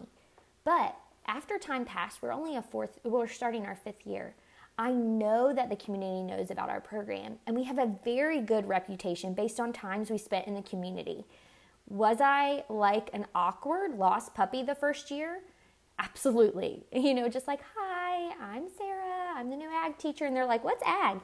But 0.63 0.95
after 1.27 1.57
time 1.57 1.85
passed, 1.85 2.21
we're 2.21 2.33
only 2.33 2.55
a 2.55 2.61
fourth, 2.61 2.99
we're 3.03 3.27
starting 3.27 3.65
our 3.65 3.75
fifth 3.75 4.05
year. 4.05 4.35
I 4.77 4.91
know 4.91 5.53
that 5.53 5.69
the 5.69 5.75
community 5.75 6.23
knows 6.23 6.49
about 6.49 6.69
our 6.69 6.81
program, 6.81 7.37
and 7.45 7.55
we 7.55 7.63
have 7.65 7.77
a 7.77 7.95
very 8.03 8.41
good 8.41 8.67
reputation 8.67 9.33
based 9.33 9.59
on 9.59 9.71
times 9.71 10.09
we 10.09 10.17
spent 10.17 10.47
in 10.47 10.55
the 10.55 10.63
community. 10.63 11.25
Was 11.87 12.17
I 12.21 12.63
like 12.69 13.09
an 13.13 13.27
awkward 13.35 13.97
lost 13.97 14.33
puppy 14.33 14.63
the 14.63 14.73
first 14.73 15.11
year? 15.11 15.41
Absolutely. 15.99 16.85
You 16.93 17.13
know, 17.13 17.29
just 17.29 17.47
like, 17.47 17.59
hi, 17.75 18.33
I'm 18.41 18.67
Sarah, 18.77 19.33
I'm 19.35 19.49
the 19.49 19.57
new 19.57 19.69
ag 19.69 19.97
teacher. 19.97 20.25
And 20.25 20.35
they're 20.35 20.45
like, 20.45 20.63
what's 20.63 20.83
ag? 20.83 21.19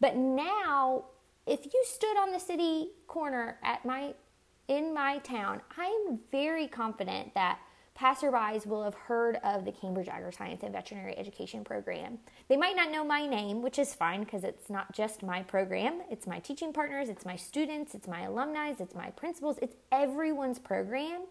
But 0.00 0.16
now, 0.16 1.04
if 1.46 1.66
you 1.66 1.84
stood 1.84 2.16
on 2.16 2.32
the 2.32 2.40
city 2.40 2.88
corner 3.06 3.58
at 3.62 3.84
my 3.84 4.14
in 4.70 4.94
my 4.94 5.18
town, 5.18 5.60
I'm 5.76 6.20
very 6.30 6.68
confident 6.68 7.34
that 7.34 7.58
passerbys 7.98 8.66
will 8.66 8.84
have 8.84 8.94
heard 8.94 9.36
of 9.42 9.64
the 9.64 9.72
Cambridge 9.72 10.06
Agri-Science 10.06 10.62
and 10.62 10.72
Veterinary 10.72 11.18
Education 11.18 11.64
Program. 11.64 12.20
They 12.48 12.56
might 12.56 12.76
not 12.76 12.92
know 12.92 13.04
my 13.04 13.26
name, 13.26 13.62
which 13.62 13.80
is 13.80 13.92
fine 13.94 14.20
because 14.20 14.44
it's 14.44 14.70
not 14.70 14.92
just 14.92 15.24
my 15.24 15.42
program. 15.42 16.00
It's 16.08 16.26
my 16.26 16.38
teaching 16.38 16.72
partners, 16.72 17.08
it's 17.08 17.26
my 17.26 17.34
students, 17.34 17.96
it's 17.96 18.06
my 18.06 18.22
alumni, 18.22 18.72
it's 18.78 18.94
my 18.94 19.10
principals, 19.10 19.58
it's 19.60 19.74
everyone's 19.90 20.60
program. 20.60 21.22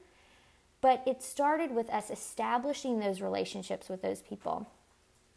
But 0.81 1.01
it 1.07 1.23
started 1.23 1.71
with 1.71 1.89
us 1.89 2.09
establishing 2.09 2.99
those 2.99 3.21
relationships 3.21 3.87
with 3.87 4.01
those 4.01 4.21
people. 4.21 4.69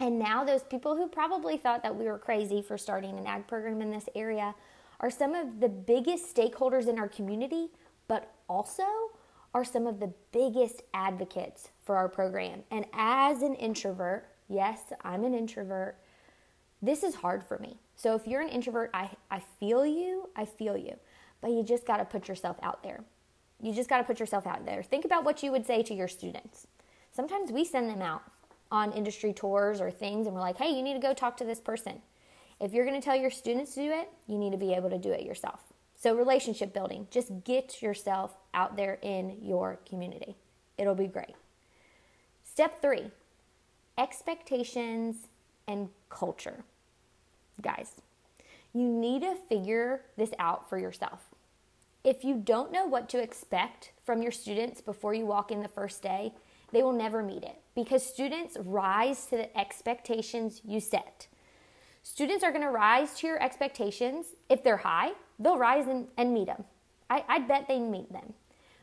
And 0.00 0.18
now 0.18 0.42
those 0.42 0.64
people 0.64 0.96
who 0.96 1.06
probably 1.06 1.56
thought 1.56 1.84
that 1.84 1.94
we 1.94 2.06
were 2.06 2.18
crazy 2.18 2.62
for 2.62 2.76
starting 2.76 3.16
an 3.16 3.28
ag 3.28 3.46
program 3.46 3.80
in 3.80 3.92
this 3.92 4.08
area 4.16 4.56
are 4.98 5.10
some 5.10 5.34
of 5.34 5.60
the 5.60 5.68
biggest 5.68 6.34
stakeholders 6.34 6.88
in 6.88 6.98
our 6.98 7.08
community, 7.08 7.70
but 8.08 8.32
also 8.48 8.84
are 9.54 9.64
some 9.64 9.86
of 9.86 10.00
the 10.00 10.12
biggest 10.32 10.82
advocates 10.94 11.68
for 11.84 11.96
our 11.96 12.08
program. 12.08 12.62
And 12.70 12.86
as 12.92 13.42
an 13.42 13.54
introvert, 13.54 14.28
yes, 14.48 14.80
I'm 15.02 15.24
an 15.24 15.34
introvert, 15.34 15.98
this 16.80 17.02
is 17.02 17.14
hard 17.14 17.44
for 17.44 17.58
me. 17.58 17.78
So 17.94 18.14
if 18.14 18.26
you're 18.26 18.40
an 18.40 18.48
introvert, 18.48 18.90
I, 18.92 19.10
I 19.30 19.40
feel 19.60 19.86
you, 19.86 20.30
I 20.34 20.44
feel 20.44 20.76
you, 20.76 20.96
but 21.40 21.50
you 21.50 21.62
just 21.62 21.86
got 21.86 21.98
to 21.98 22.04
put 22.04 22.28
yourself 22.28 22.56
out 22.62 22.82
there. 22.82 23.04
You 23.60 23.72
just 23.72 23.88
got 23.88 23.98
to 23.98 24.04
put 24.04 24.18
yourself 24.18 24.46
out 24.46 24.66
there. 24.66 24.82
Think 24.82 25.04
about 25.04 25.24
what 25.24 25.42
you 25.42 25.52
would 25.52 25.66
say 25.66 25.82
to 25.84 25.94
your 25.94 26.08
students. 26.08 26.66
Sometimes 27.12 27.52
we 27.52 27.64
send 27.64 27.88
them 27.88 28.02
out 28.02 28.22
on 28.72 28.90
industry 28.92 29.32
tours 29.32 29.80
or 29.80 29.90
things 29.90 30.26
and 30.26 30.34
we're 30.34 30.40
like, 30.40 30.56
hey, 30.56 30.70
you 30.70 30.82
need 30.82 30.94
to 30.94 30.98
go 30.98 31.14
talk 31.14 31.36
to 31.36 31.44
this 31.44 31.60
person. 31.60 32.00
If 32.58 32.72
you're 32.72 32.84
to 32.86 33.00
tell 33.00 33.16
your 33.16 33.30
students 33.30 33.74
to 33.74 33.82
do 33.82 33.92
it, 33.92 34.08
you 34.26 34.38
need 34.38 34.52
to 34.52 34.58
be 34.58 34.72
able 34.72 34.90
to 34.90 34.98
do 34.98 35.10
it 35.10 35.22
yourself. 35.22 35.71
So, 36.02 36.16
relationship 36.16 36.74
building, 36.74 37.06
just 37.12 37.44
get 37.44 37.80
yourself 37.80 38.34
out 38.54 38.76
there 38.76 38.98
in 39.02 39.36
your 39.40 39.78
community. 39.88 40.34
It'll 40.76 40.96
be 40.96 41.06
great. 41.06 41.36
Step 42.42 42.82
three 42.82 43.12
expectations 43.96 45.28
and 45.68 45.90
culture. 46.08 46.64
Guys, 47.60 48.00
you 48.72 48.88
need 48.88 49.22
to 49.22 49.36
figure 49.48 50.00
this 50.16 50.32
out 50.40 50.68
for 50.68 50.76
yourself. 50.76 51.20
If 52.02 52.24
you 52.24 52.34
don't 52.34 52.72
know 52.72 52.84
what 52.84 53.08
to 53.10 53.22
expect 53.22 53.92
from 54.04 54.22
your 54.22 54.32
students 54.32 54.80
before 54.80 55.14
you 55.14 55.24
walk 55.24 55.52
in 55.52 55.62
the 55.62 55.68
first 55.68 56.02
day, 56.02 56.32
they 56.72 56.82
will 56.82 56.92
never 56.92 57.22
meet 57.22 57.44
it 57.44 57.60
because 57.76 58.04
students 58.04 58.56
rise 58.64 59.26
to 59.26 59.36
the 59.36 59.56
expectations 59.56 60.62
you 60.64 60.80
set. 60.80 61.28
Students 62.02 62.42
are 62.42 62.50
going 62.50 62.64
to 62.64 62.70
rise 62.70 63.14
to 63.18 63.28
your 63.28 63.40
expectations. 63.40 64.34
If 64.48 64.64
they're 64.64 64.78
high, 64.78 65.12
they'll 65.42 65.58
rise 65.58 65.86
and, 65.86 66.08
and 66.16 66.32
meet 66.32 66.46
them. 66.46 66.64
I, 67.10 67.24
I 67.28 67.38
bet 67.40 67.66
they 67.68 67.78
meet 67.78 68.12
them. 68.12 68.34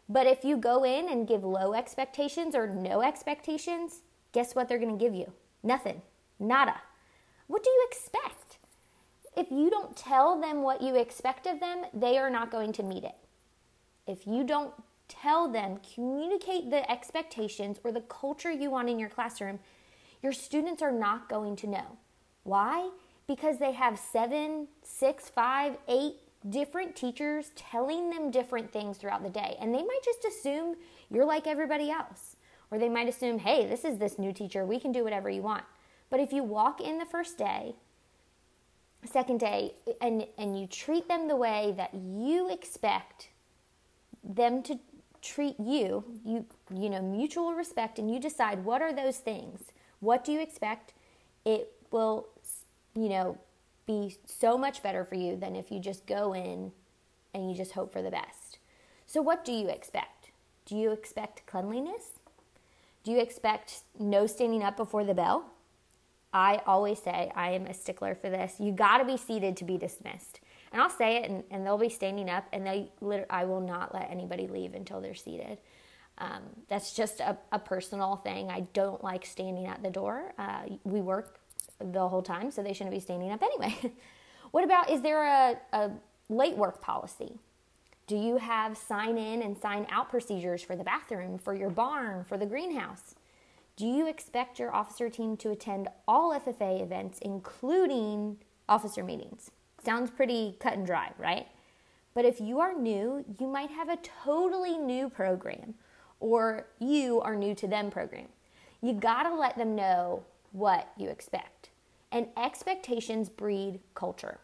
But 0.07 0.27
if 0.27 0.43
you 0.43 0.57
go 0.57 0.83
in 0.83 1.09
and 1.09 1.27
give 1.27 1.43
low 1.43 1.73
expectations 1.73 2.55
or 2.55 2.67
no 2.67 3.01
expectations, 3.01 4.01
guess 4.31 4.55
what 4.55 4.67
they're 4.67 4.79
going 4.79 4.97
to 4.97 5.03
give 5.03 5.13
you? 5.13 5.31
Nothing. 5.63 6.01
Nada. 6.39 6.81
What 7.47 7.63
do 7.63 7.69
you 7.69 7.87
expect? 7.89 8.57
If 9.37 9.51
you 9.51 9.69
don't 9.69 9.95
tell 9.95 10.39
them 10.39 10.63
what 10.63 10.81
you 10.81 10.95
expect 10.95 11.47
of 11.47 11.59
them, 11.59 11.83
they 11.93 12.17
are 12.17 12.29
not 12.29 12.51
going 12.51 12.73
to 12.73 12.83
meet 12.83 13.03
it. 13.03 13.15
If 14.07 14.25
you 14.25 14.43
don't 14.43 14.73
tell 15.07 15.51
them, 15.51 15.79
communicate 15.93 16.69
the 16.69 16.89
expectations 16.89 17.79
or 17.83 17.91
the 17.91 18.01
culture 18.01 18.51
you 18.51 18.71
want 18.71 18.89
in 18.89 18.99
your 18.99 19.09
classroom, 19.09 19.59
your 20.21 20.33
students 20.33 20.81
are 20.81 20.91
not 20.91 21.29
going 21.29 21.55
to 21.57 21.67
know. 21.67 21.97
Why? 22.43 22.89
because 23.29 23.59
they 23.59 23.73
have 23.73 23.99
seven, 23.99 24.67
six, 24.81 25.29
five, 25.29 25.77
eight 25.87 26.15
different 26.47 26.95
teachers 26.95 27.51
telling 27.55 28.09
them 28.09 28.31
different 28.31 28.71
things 28.71 28.97
throughout 28.97 29.23
the 29.23 29.29
day. 29.29 29.57
And 29.59 29.73
they 29.73 29.83
might 29.83 29.99
just 30.03 30.25
assume 30.25 30.75
you're 31.09 31.25
like 31.25 31.47
everybody 31.47 31.89
else. 31.89 32.35
Or 32.71 32.77
they 32.77 32.89
might 32.89 33.09
assume, 33.09 33.39
hey, 33.39 33.65
this 33.65 33.83
is 33.83 33.97
this 33.97 34.19
new 34.19 34.31
teacher. 34.31 34.65
We 34.65 34.79
can 34.79 34.91
do 34.91 35.03
whatever 35.03 35.29
you 35.29 35.41
want. 35.41 35.63
But 36.09 36.19
if 36.19 36.31
you 36.31 36.43
walk 36.43 36.79
in 36.81 36.97
the 36.97 37.05
first 37.05 37.37
day, 37.37 37.75
second 39.05 39.39
day, 39.39 39.73
and, 40.01 40.25
and 40.37 40.59
you 40.59 40.67
treat 40.67 41.07
them 41.07 41.27
the 41.27 41.35
way 41.35 41.73
that 41.77 41.93
you 41.93 42.49
expect 42.51 43.29
them 44.23 44.61
to 44.63 44.79
treat 45.21 45.59
you, 45.59 46.03
you, 46.23 46.45
you 46.73 46.89
know, 46.89 47.01
mutual 47.01 47.53
respect, 47.53 47.97
and 47.97 48.13
you 48.13 48.19
decide 48.19 48.63
what 48.63 48.81
are 48.81 48.93
those 48.93 49.17
things. 49.17 49.61
What 49.99 50.23
do 50.23 50.31
you 50.31 50.39
expect? 50.39 50.93
It 51.45 51.71
will 51.91 52.27
you 52.95 53.09
know, 53.09 53.37
be 53.89 54.15
so 54.27 54.55
much 54.55 54.83
better 54.83 55.03
for 55.03 55.15
you 55.15 55.35
than 55.35 55.55
if 55.55 55.71
you 55.71 55.79
just 55.79 56.05
go 56.05 56.33
in 56.33 56.71
and 57.33 57.49
you 57.49 57.57
just 57.57 57.71
hope 57.71 57.91
for 57.91 58.03
the 58.03 58.11
best. 58.11 58.59
So, 59.07 59.19
what 59.19 59.43
do 59.43 59.51
you 59.51 59.67
expect? 59.67 60.29
Do 60.65 60.75
you 60.75 60.91
expect 60.91 61.47
cleanliness? 61.47 62.19
Do 63.03 63.11
you 63.11 63.19
expect 63.19 63.79
no 63.97 64.27
standing 64.27 64.63
up 64.63 64.77
before 64.77 65.03
the 65.03 65.15
bell? 65.15 65.45
I 66.31 66.61
always 66.67 67.01
say 67.01 67.31
I 67.35 67.51
am 67.51 67.65
a 67.65 67.73
stickler 67.73 68.13
for 68.13 68.29
this. 68.29 68.57
You 68.59 68.71
got 68.71 68.99
to 68.99 69.05
be 69.05 69.17
seated 69.17 69.57
to 69.57 69.63
be 69.63 69.79
dismissed. 69.79 70.39
And 70.71 70.79
I'll 70.79 70.91
say 70.91 71.17
it, 71.17 71.29
and, 71.31 71.43
and 71.49 71.65
they'll 71.65 71.79
be 71.79 71.89
standing 71.89 72.29
up, 72.29 72.45
and 72.53 72.67
they 72.67 72.91
I 73.31 73.45
will 73.45 73.61
not 73.61 73.95
let 73.95 74.11
anybody 74.11 74.45
leave 74.45 74.75
until 74.75 75.01
they're 75.01 75.15
seated. 75.15 75.57
Um, 76.19 76.43
that's 76.67 76.93
just 76.93 77.21
a, 77.21 77.37
a, 77.51 77.57
personal 77.57 78.17
thing. 78.17 78.51
I 78.51 78.67
don't 78.73 79.01
like 79.01 79.25
standing 79.25 79.65
at 79.65 79.81
the 79.81 79.89
door. 79.89 80.33
Uh, 80.37 80.63
we 80.83 80.99
work 80.99 81.39
the 81.79 82.07
whole 82.07 82.21
time, 82.21 82.51
so 82.51 82.61
they 82.61 82.73
shouldn't 82.73 82.93
be 82.93 82.99
standing 82.99 83.31
up 83.31 83.41
anyway. 83.41 83.75
what 84.51 84.63
about 84.63 84.89
is 84.89 85.01
there 85.01 85.25
a, 85.25 85.57
a 85.73 85.91
late 86.29 86.57
work 86.57 86.81
policy? 86.81 87.39
Do 88.07 88.15
you 88.15 88.37
have 88.37 88.75
sign 88.75 89.17
in 89.17 89.41
and 89.41 89.57
sign 89.57 89.85
out 89.89 90.09
procedures 90.09 90.63
for 90.63 90.75
the 90.75 90.83
bathroom, 90.83 91.37
for 91.37 91.53
your 91.53 91.69
barn, 91.69 92.23
for 92.23 92.37
the 92.37 92.45
greenhouse? 92.45 93.15
Do 93.75 93.85
you 93.85 94.07
expect 94.07 94.59
your 94.59 94.73
officer 94.75 95.09
team 95.09 95.37
to 95.37 95.51
attend 95.51 95.87
all 96.07 96.37
FFA 96.37 96.81
events, 96.81 97.19
including 97.21 98.37
officer 98.67 99.03
meetings? 99.03 99.51
Sounds 99.83 100.09
pretty 100.11 100.57
cut 100.59 100.73
and 100.73 100.85
dry, 100.85 101.11
right? 101.17 101.47
But 102.13 102.25
if 102.25 102.41
you 102.41 102.59
are 102.59 102.73
new, 102.73 103.23
you 103.39 103.47
might 103.47 103.69
have 103.69 103.89
a 103.89 103.97
totally 103.97 104.77
new 104.77 105.09
program 105.09 105.75
or 106.19 106.67
you 106.79 107.21
are 107.21 107.35
new 107.35 107.55
to 107.55 107.67
them 107.67 107.89
program. 107.89 108.27
You 108.81 108.93
got 108.93 109.23
to 109.23 109.35
let 109.35 109.57
them 109.57 109.75
know 109.75 110.23
what 110.51 110.91
you 110.97 111.09
expect. 111.09 111.68
And 112.11 112.27
expectations 112.37 113.29
breed 113.29 113.79
culture. 113.93 114.39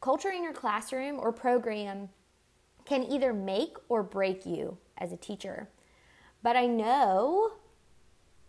Culture 0.00 0.30
in 0.30 0.42
your 0.42 0.52
classroom 0.52 1.18
or 1.18 1.32
program 1.32 2.08
can 2.84 3.02
either 3.04 3.32
make 3.32 3.76
or 3.88 4.02
break 4.02 4.44
you 4.46 4.78
as 4.98 5.12
a 5.12 5.16
teacher. 5.16 5.68
But 6.42 6.56
I 6.56 6.66
know 6.66 7.52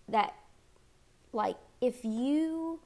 that 0.07 0.35
like 1.33 1.57
if 1.81 2.03
you 2.05 2.79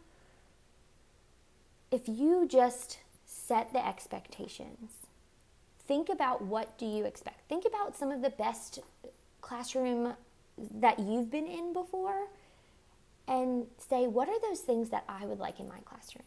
if 1.92 2.08
you 2.08 2.48
just 2.48 3.00
set 3.26 3.72
the 3.74 3.86
expectations 3.86 4.92
think 5.88 6.10
about 6.10 6.42
what 6.42 6.78
do 6.78 6.86
you 6.86 7.06
expect 7.06 7.48
think 7.48 7.66
about 7.66 7.98
some 7.98 8.12
of 8.12 8.22
the 8.22 8.30
best 8.32 8.80
classroom 9.42 10.14
that 10.76 11.00
you've 11.00 11.30
been 11.30 11.48
in 11.48 11.74
before 11.74 12.28
and 13.30 13.68
say, 13.78 14.08
what 14.08 14.28
are 14.28 14.40
those 14.42 14.62
things 14.62 14.90
that 14.90 15.06
I 15.08 15.26
would 15.26 15.40
like 15.40 15.60
in 15.60 15.70
my 15.70 15.80
classroom? 15.86 16.26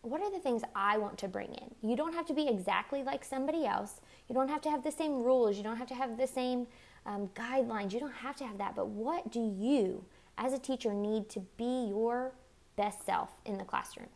What 0.00 0.22
are 0.22 0.30
the 0.30 0.38
things 0.38 0.62
I 0.74 0.96
want 0.96 1.18
to 1.18 1.28
bring 1.28 1.52
in? 1.54 1.74
You 1.88 1.94
don't 1.94 2.14
have 2.14 2.26
to 2.26 2.32
be 2.32 2.48
exactly 2.48 3.02
like 3.02 3.22
somebody 3.22 3.66
else. 3.66 4.00
You 4.28 4.34
don't 4.34 4.48
have 4.48 4.62
to 4.62 4.70
have 4.70 4.82
the 4.82 4.90
same 4.90 5.22
rules. 5.22 5.56
You 5.56 5.62
don't 5.62 5.76
have 5.76 5.88
to 5.88 5.94
have 5.94 6.16
the 6.16 6.26
same 6.26 6.66
um, 7.04 7.28
guidelines. 7.34 7.92
You 7.92 8.00
don't 8.00 8.14
have 8.14 8.34
to 8.36 8.46
have 8.46 8.56
that. 8.58 8.74
But 8.74 8.88
what 8.88 9.30
do 9.30 9.40
you, 9.40 10.04
as 10.38 10.54
a 10.54 10.58
teacher, 10.58 10.94
need 10.94 11.28
to 11.30 11.40
be 11.58 11.88
your 11.88 12.32
best 12.76 13.04
self 13.04 13.30
in 13.44 13.58
the 13.58 13.64
classroom? 13.64 14.08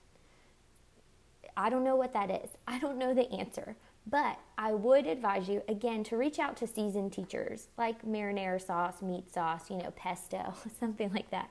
I 1.56 1.68
don't 1.68 1.84
know 1.84 1.96
what 1.96 2.14
that 2.14 2.30
is. 2.30 2.50
I 2.66 2.78
don't 2.78 2.96
know 2.96 3.12
the 3.12 3.30
answer. 3.30 3.76
But 4.06 4.38
I 4.56 4.72
would 4.72 5.06
advise 5.06 5.48
you 5.48 5.62
again 5.68 6.04
to 6.04 6.16
reach 6.16 6.38
out 6.38 6.56
to 6.58 6.66
seasoned 6.66 7.12
teachers 7.12 7.68
like 7.76 8.06
marinara 8.06 8.64
sauce, 8.64 9.02
meat 9.02 9.30
sauce, 9.32 9.70
you 9.70 9.76
know, 9.76 9.90
pesto, 9.94 10.54
something 10.80 11.12
like 11.12 11.30
that, 11.30 11.50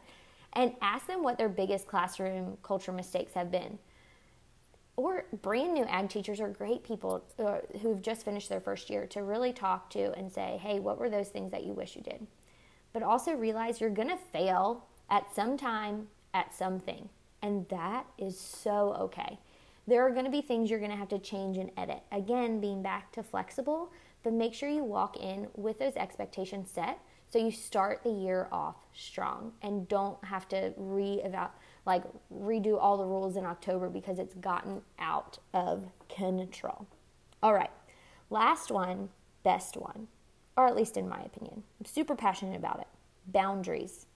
and 0.54 0.74
ask 0.82 1.08
them 1.08 1.24
what 1.24 1.38
their 1.38 1.50
biggest 1.50 1.88
classroom 1.88 2.58
culture 2.64 2.92
mistakes 2.92 3.34
have 3.34 3.52
been. 3.52 3.78
Or 4.96 5.26
brand 5.42 5.74
new 5.74 5.86
ag 5.86 6.10
teachers 6.10 6.42
are 6.42 6.50
great 6.50 6.84
people 6.84 7.24
uh, 7.40 7.60
who've 7.82 8.02
just 8.02 8.26
finished 8.26 8.50
their 8.50 8.60
first 8.60 8.90
year 8.90 9.06
to 9.08 9.24
really 9.24 9.54
talk 9.54 9.90
to 9.92 10.12
and 10.18 10.32
say, 10.32 10.60
hey, 10.62 10.80
what 10.80 11.00
were 11.00 11.10
those 11.10 11.30
things 11.30 11.52
that 11.52 11.64
you 11.64 11.74
wish 11.74 11.96
you 11.96 12.02
did? 12.02 12.28
But 12.92 13.04
also 13.04 13.34
realize 13.34 13.80
you're 13.80 13.90
going 13.90 14.10
to 14.10 14.18
fail 14.18 14.86
at 15.10 15.34
some 15.34 15.58
time 15.58 16.08
at 16.34 16.54
something, 16.54 17.08
and 17.42 17.68
that 17.70 18.06
is 18.18 18.38
so 18.40 18.94
okay 19.00 19.40
there 19.90 20.06
are 20.06 20.12
going 20.12 20.26
to 20.26 20.32
be 20.32 20.42
things 20.42 20.70
you're 20.70 20.80
going 20.80 20.92
to 20.92 20.98
have 20.98 21.10
to 21.10 21.20
change 21.20 21.58
and 21.58 21.72
edit. 21.76 22.02
Again, 22.12 22.62
being 22.62 22.82
back 22.82 23.12
to 23.14 23.24
flexible, 23.24 23.92
but 24.24 24.34
make 24.34 24.54
sure 24.54 24.70
you 24.70 24.84
walk 24.84 25.18
in 25.18 25.48
with 25.56 25.80
those 25.80 25.96
expectations 25.96 26.70
set 26.70 27.00
so 27.30 27.38
you 27.38 27.52
start 27.52 28.02
the 28.04 28.10
year 28.10 28.48
off 28.52 28.76
strong 28.94 29.54
and 29.62 29.88
don't 29.88 30.24
have 30.26 30.48
to 30.50 30.74
re 30.78 31.24
like 31.86 32.04
redo 32.34 32.78
all 32.80 32.98
the 32.98 33.06
rules 33.06 33.36
in 33.36 33.46
October 33.46 33.90
because 33.90 34.20
it's 34.20 34.34
gotten 34.36 34.82
out 34.98 35.38
of 35.54 35.86
control. 36.08 36.88
All 37.42 37.54
right. 37.54 37.72
Last 38.30 38.70
one, 38.70 39.10
best 39.44 39.78
one, 39.78 40.08
or 40.58 40.68
at 40.68 40.76
least 40.76 40.98
in 40.98 41.08
my 41.08 41.22
opinion. 41.22 41.64
I'm 41.80 41.86
super 41.86 42.16
passionate 42.16 42.58
about 42.58 42.80
it. 42.80 42.88
Boundaries. 43.28 44.08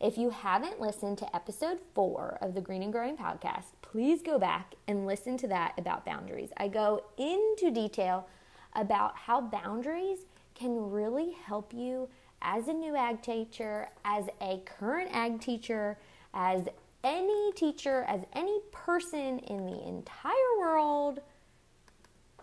If 0.00 0.16
you 0.16 0.30
haven't 0.30 0.80
listened 0.80 1.18
to 1.18 1.34
episode 1.34 1.80
four 1.92 2.38
of 2.40 2.54
the 2.54 2.60
Green 2.60 2.84
and 2.84 2.92
Growing 2.92 3.16
podcast, 3.16 3.72
please 3.82 4.22
go 4.22 4.38
back 4.38 4.74
and 4.86 5.06
listen 5.06 5.36
to 5.38 5.48
that 5.48 5.74
about 5.76 6.04
boundaries. 6.04 6.50
I 6.56 6.68
go 6.68 7.04
into 7.16 7.72
detail 7.72 8.28
about 8.74 9.16
how 9.16 9.40
boundaries 9.40 10.18
can 10.54 10.90
really 10.90 11.32
help 11.32 11.72
you 11.72 12.08
as 12.42 12.68
a 12.68 12.72
new 12.72 12.94
ag 12.96 13.22
teacher, 13.22 13.88
as 14.04 14.26
a 14.40 14.62
current 14.64 15.10
ag 15.12 15.40
teacher, 15.40 15.98
as 16.34 16.68
any 17.04 17.52
teacher, 17.52 18.04
as 18.08 18.22
any 18.32 18.60
person 18.72 19.38
in 19.40 19.66
the 19.66 19.86
entire 19.86 20.58
world. 20.58 21.20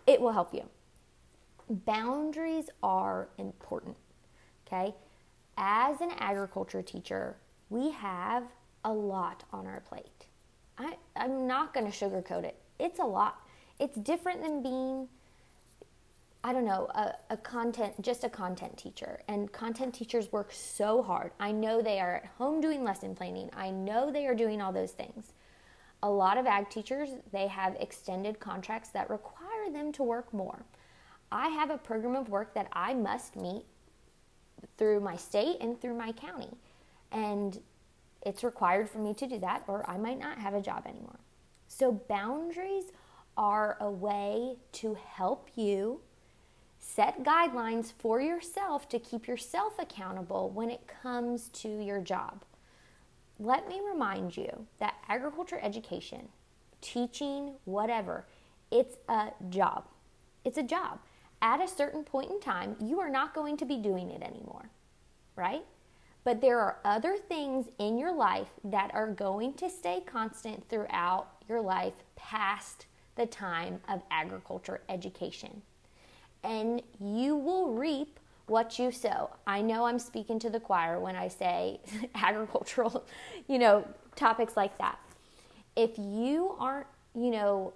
It 0.06 0.20
will 0.20 0.32
help 0.32 0.54
you. 0.54 0.64
Boundaries 1.68 2.70
are 2.82 3.28
important, 3.38 3.96
okay? 4.66 4.94
As 5.58 6.00
an 6.00 6.10
agriculture 6.18 6.82
teacher, 6.82 7.36
we 7.70 7.90
have 7.90 8.44
a 8.84 8.92
lot 8.92 9.42
on 9.52 9.66
our 9.66 9.80
plate. 9.80 10.26
I, 10.78 10.96
I'm 11.16 11.46
not 11.46 11.74
going 11.74 11.90
to 11.90 11.92
sugarcoat 11.92 12.44
it. 12.44 12.56
It's 12.78 13.00
a 13.00 13.04
lot. 13.04 13.40
It's 13.80 13.96
different 13.98 14.42
than 14.42 14.62
being, 14.62 15.08
I 16.44 16.52
don't 16.52 16.64
know, 16.64 16.88
a, 16.94 17.14
a 17.30 17.36
content, 17.36 18.00
just 18.00 18.22
a 18.22 18.28
content 18.28 18.76
teacher. 18.76 19.20
And 19.26 19.50
content 19.52 19.94
teachers 19.94 20.30
work 20.30 20.52
so 20.52 21.02
hard. 21.02 21.32
I 21.40 21.50
know 21.50 21.82
they 21.82 21.98
are 21.98 22.16
at 22.16 22.26
home 22.38 22.60
doing 22.60 22.84
lesson 22.84 23.14
planning. 23.14 23.50
I 23.56 23.70
know 23.70 24.10
they 24.10 24.26
are 24.26 24.34
doing 24.34 24.62
all 24.62 24.72
those 24.72 24.92
things. 24.92 25.32
A 26.02 26.10
lot 26.10 26.38
of 26.38 26.46
ag 26.46 26.68
teachers, 26.70 27.08
they 27.32 27.48
have 27.48 27.74
extended 27.80 28.38
contracts 28.38 28.90
that 28.90 29.10
require 29.10 29.70
them 29.72 29.90
to 29.92 30.02
work 30.02 30.32
more. 30.32 30.64
I 31.32 31.48
have 31.48 31.70
a 31.70 31.78
program 31.78 32.14
of 32.14 32.28
work 32.28 32.54
that 32.54 32.68
I 32.72 32.94
must 32.94 33.34
meet 33.34 33.64
through 34.78 35.00
my 35.00 35.16
state 35.16 35.56
and 35.60 35.80
through 35.80 35.94
my 35.96 36.12
county. 36.12 36.50
And 37.10 37.60
it's 38.24 38.44
required 38.44 38.88
for 38.88 38.98
me 38.98 39.14
to 39.14 39.26
do 39.26 39.38
that, 39.38 39.64
or 39.66 39.88
I 39.88 39.96
might 39.96 40.18
not 40.18 40.38
have 40.38 40.54
a 40.54 40.60
job 40.60 40.86
anymore. 40.86 41.20
So, 41.68 41.92
boundaries 41.92 42.86
are 43.36 43.76
a 43.80 43.90
way 43.90 44.56
to 44.72 44.94
help 44.94 45.48
you 45.54 46.00
set 46.86 47.24
guidelines 47.24 47.92
for 47.98 48.20
yourself 48.20 48.88
to 48.88 48.98
keep 48.98 49.26
yourself 49.26 49.74
accountable 49.78 50.50
when 50.50 50.70
it 50.70 50.86
comes 51.02 51.48
to 51.48 51.68
your 51.68 52.00
job. 52.00 52.42
Let 53.38 53.68
me 53.68 53.80
remind 53.86 54.36
you 54.36 54.66
that 54.78 54.94
agriculture 55.08 55.58
education, 55.60 56.28
teaching, 56.80 57.54
whatever, 57.64 58.24
it's 58.70 58.96
a 59.08 59.30
job. 59.50 59.84
It's 60.44 60.58
a 60.58 60.62
job. 60.62 61.00
At 61.42 61.60
a 61.60 61.68
certain 61.68 62.02
point 62.02 62.30
in 62.30 62.40
time, 62.40 62.76
you 62.80 63.00
are 63.00 63.10
not 63.10 63.34
going 63.34 63.56
to 63.58 63.66
be 63.66 63.76
doing 63.76 64.10
it 64.10 64.22
anymore, 64.22 64.70
right? 65.34 65.64
But 66.24 66.40
there 66.40 66.60
are 66.60 66.78
other 66.84 67.16
things 67.16 67.66
in 67.78 67.98
your 67.98 68.14
life 68.14 68.48
that 68.64 68.90
are 68.94 69.08
going 69.08 69.54
to 69.54 69.68
stay 69.68 70.02
constant 70.06 70.68
throughout 70.68 71.28
your 71.48 71.60
life 71.60 71.94
past 72.14 72.86
the 73.16 73.26
time 73.26 73.80
of 73.88 74.02
agriculture 74.10 74.80
education. 74.88 75.62
And 76.42 76.82
you 77.00 77.36
will 77.36 77.72
reap 77.72 78.18
what 78.46 78.78
you 78.78 78.92
sow. 78.92 79.30
I 79.46 79.60
know 79.60 79.84
I'm 79.84 79.98
speaking 79.98 80.38
to 80.40 80.50
the 80.50 80.60
choir 80.60 81.00
when 81.00 81.16
I 81.16 81.28
say 81.28 81.80
agricultural, 82.14 83.04
you 83.48 83.58
know, 83.58 83.86
topics 84.14 84.56
like 84.56 84.78
that. 84.78 84.98
If 85.74 85.98
you 85.98 86.54
aren't, 86.58 86.86
you 87.14 87.30
know, 87.30 87.74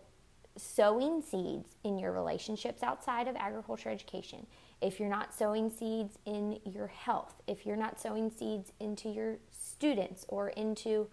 sowing 0.57 1.23
seeds 1.23 1.71
in 1.85 1.99
your 1.99 2.13
relationships 2.13 2.83
outside 2.83 3.29
of 3.29 3.37
agriculture 3.37 3.91
education, 3.91 4.47
if 4.81 4.99
you're 4.99 5.11
not 5.11 5.35
sowing 5.35 5.71
seeds 5.71 6.19
in 6.25 6.59
your 6.65 6.87
health, 6.87 7.35
if 7.47 7.67
you're 7.67 7.77
not 7.77 8.01
sowing 8.01 8.31
seeds 8.31 8.73
into 8.81 9.09
your 9.09 9.37
students 9.51 10.25
or 10.29 10.51
into 10.51 11.09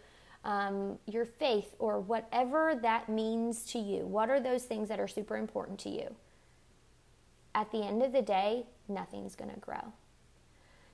um, 0.46 0.98
your 1.06 1.26
faith 1.26 1.76
or 1.80 2.00
whatever 2.00 2.76
that 2.82 3.10
means 3.10 3.64
to 3.72 3.80
you, 3.80 4.06
what 4.06 4.30
are 4.30 4.40
those 4.40 4.64
things 4.64 4.88
that 4.88 5.00
are 5.00 5.08
super 5.08 5.36
important 5.36 5.80
to 5.80 5.90
you? 5.90 6.16
At 7.58 7.72
the 7.72 7.82
end 7.84 8.04
of 8.04 8.12
the 8.14 8.22
day, 8.22 8.68
nothing's 8.88 9.36
going 9.36 9.50
to 9.52 9.60
grow. 9.60 9.92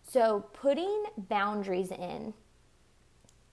So, 0.07 0.45
putting 0.53 1.03
boundaries 1.17 1.91
in, 1.91 2.33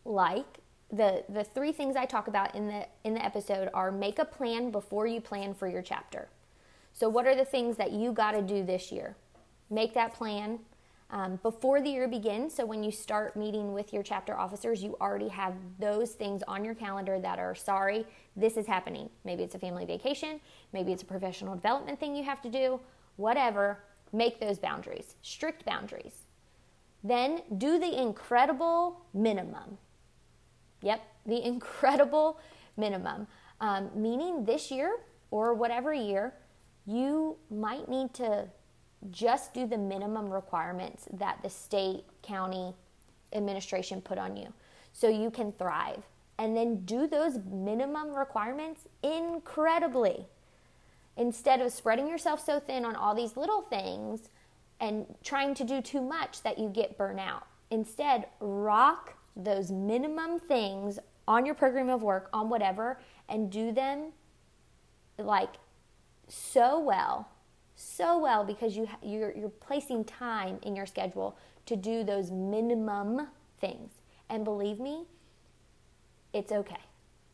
like 0.04 0.60
the 0.92 1.24
the 1.28 1.42
three 1.42 1.72
things 1.72 1.96
I 1.96 2.04
talk 2.04 2.28
about 2.28 2.54
in 2.54 2.68
the 2.68 2.86
in 3.02 3.14
the 3.14 3.24
episode 3.24 3.68
are 3.74 3.90
make 3.90 4.20
a 4.20 4.24
plan 4.24 4.70
before 4.70 5.08
you 5.08 5.20
plan 5.20 5.54
for 5.54 5.66
your 5.66 5.82
chapter. 5.82 6.28
So, 6.92 7.08
what 7.08 7.26
are 7.26 7.34
the 7.34 7.44
things 7.44 7.76
that 7.78 7.90
you 7.90 8.12
got 8.12 8.30
to 8.30 8.42
do 8.42 8.64
this 8.64 8.92
year? 8.92 9.16
Make 9.70 9.92
that 9.94 10.14
plan 10.14 10.60
um, 11.10 11.40
before 11.42 11.82
the 11.82 11.90
year 11.90 12.06
begins. 12.06 12.54
So, 12.54 12.64
when 12.64 12.84
you 12.84 12.92
start 12.92 13.34
meeting 13.36 13.72
with 13.72 13.92
your 13.92 14.04
chapter 14.04 14.38
officers, 14.38 14.84
you 14.84 14.96
already 15.00 15.28
have 15.30 15.54
those 15.80 16.12
things 16.12 16.44
on 16.46 16.64
your 16.64 16.76
calendar 16.76 17.18
that 17.18 17.40
are 17.40 17.56
sorry, 17.56 18.06
this 18.36 18.56
is 18.56 18.66
happening. 18.66 19.10
Maybe 19.24 19.42
it's 19.42 19.56
a 19.56 19.58
family 19.58 19.84
vacation, 19.84 20.40
maybe 20.72 20.92
it's 20.92 21.02
a 21.02 21.06
professional 21.06 21.56
development 21.56 21.98
thing 21.98 22.14
you 22.14 22.22
have 22.22 22.40
to 22.42 22.48
do, 22.48 22.78
whatever. 23.16 23.78
Make 24.12 24.40
those 24.40 24.58
boundaries, 24.58 25.14
strict 25.22 25.64
boundaries. 25.64 26.24
Then 27.04 27.42
do 27.58 27.78
the 27.78 28.00
incredible 28.00 29.02
minimum. 29.14 29.78
Yep, 30.82 31.00
the 31.26 31.44
incredible 31.46 32.40
minimum. 32.76 33.26
Um, 33.60 33.90
meaning 33.94 34.44
this 34.44 34.70
year 34.70 34.96
or 35.30 35.54
whatever 35.54 35.92
year, 35.92 36.34
you 36.86 37.36
might 37.50 37.88
need 37.88 38.12
to 38.14 38.48
just 39.10 39.54
do 39.54 39.66
the 39.66 39.78
minimum 39.78 40.30
requirements 40.30 41.08
that 41.12 41.38
the 41.42 41.50
state, 41.50 42.04
county 42.22 42.74
administration 43.32 44.00
put 44.00 44.18
on 44.18 44.36
you 44.36 44.52
so 44.92 45.08
you 45.08 45.30
can 45.30 45.52
thrive. 45.52 46.02
And 46.38 46.56
then 46.56 46.84
do 46.86 47.06
those 47.06 47.38
minimum 47.50 48.14
requirements 48.14 48.88
incredibly. 49.02 50.26
Instead 51.16 51.60
of 51.60 51.72
spreading 51.72 52.08
yourself 52.08 52.44
so 52.44 52.58
thin 52.58 52.84
on 52.84 52.96
all 52.96 53.14
these 53.14 53.36
little 53.36 53.62
things 53.62 54.28
and 54.80 55.06
trying 55.22 55.54
to 55.54 55.64
do 55.64 55.82
too 55.82 56.00
much 56.00 56.42
that 56.42 56.58
you 56.58 56.68
get 56.68 56.96
burnout. 56.96 57.42
Instead, 57.70 58.26
rock 58.40 59.14
those 59.36 59.70
minimum 59.70 60.38
things 60.38 60.98
on 61.28 61.46
your 61.46 61.54
program 61.54 61.88
of 61.88 62.02
work, 62.02 62.28
on 62.32 62.48
whatever, 62.48 62.98
and 63.28 63.50
do 63.50 63.70
them 63.72 64.12
like 65.18 65.54
so 66.26 66.78
well, 66.80 67.28
so 67.76 68.18
well 68.18 68.44
because 68.44 68.76
you 68.76 68.88
you're, 69.02 69.36
you're 69.36 69.48
placing 69.48 70.04
time 70.04 70.58
in 70.62 70.74
your 70.74 70.86
schedule 70.86 71.36
to 71.66 71.76
do 71.76 72.02
those 72.02 72.30
minimum 72.30 73.28
things. 73.60 73.92
And 74.28 74.44
believe 74.44 74.80
me, 74.80 75.04
it's 76.32 76.52
okay. 76.52 76.80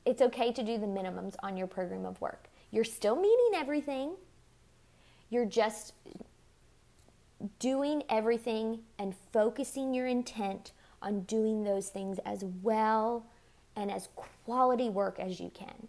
It's 0.05 0.23
okay 0.23 0.53
to 0.53 0.63
do 0.63 0.79
the 0.79 0.87
minimums 0.87 1.35
on 1.43 1.57
your 1.57 1.67
program 1.67 2.05
of 2.05 2.21
work. 2.21 2.46
You're 2.71 2.85
still 2.85 3.17
meaning 3.17 3.53
everything. 3.55 4.15
You're 5.31 5.47
just 5.47 5.93
doing 7.59 8.03
everything 8.09 8.81
and 8.99 9.15
focusing 9.33 9.93
your 9.93 10.07
intent 10.07 10.73
on 11.03 11.21
doing 11.23 11.65
those 11.65 11.89
things 11.89 12.19
as 12.25 12.45
well 12.63 13.27
and 13.77 13.91
as 13.91 14.09
quality 14.17 14.89
work 14.89 15.19
as 15.19 15.39
you 15.39 15.51
can. 15.51 15.89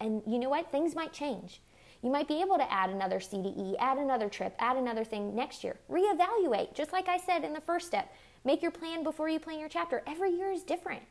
And 0.00 0.22
you 0.26 0.38
know 0.38 0.48
what? 0.48 0.72
Things 0.72 0.94
might 0.94 1.12
change. 1.12 1.60
You 2.02 2.10
might 2.10 2.28
be 2.28 2.40
able 2.40 2.56
to 2.56 2.72
add 2.72 2.88
another 2.88 3.18
CDE, 3.18 3.76
add 3.78 3.98
another 3.98 4.30
trip, 4.30 4.54
add 4.58 4.78
another 4.78 5.04
thing 5.04 5.34
next 5.34 5.62
year. 5.62 5.76
Reevaluate, 5.90 6.74
just 6.74 6.92
like 6.92 7.08
I 7.08 7.18
said 7.18 7.44
in 7.44 7.52
the 7.52 7.60
first 7.60 7.86
step. 7.86 8.10
Make 8.42 8.62
your 8.62 8.70
plan 8.70 9.04
before 9.04 9.28
you 9.28 9.38
plan 9.38 9.60
your 9.60 9.68
chapter. 9.68 10.02
Every 10.06 10.30
year 10.30 10.50
is 10.50 10.62
different. 10.62 11.02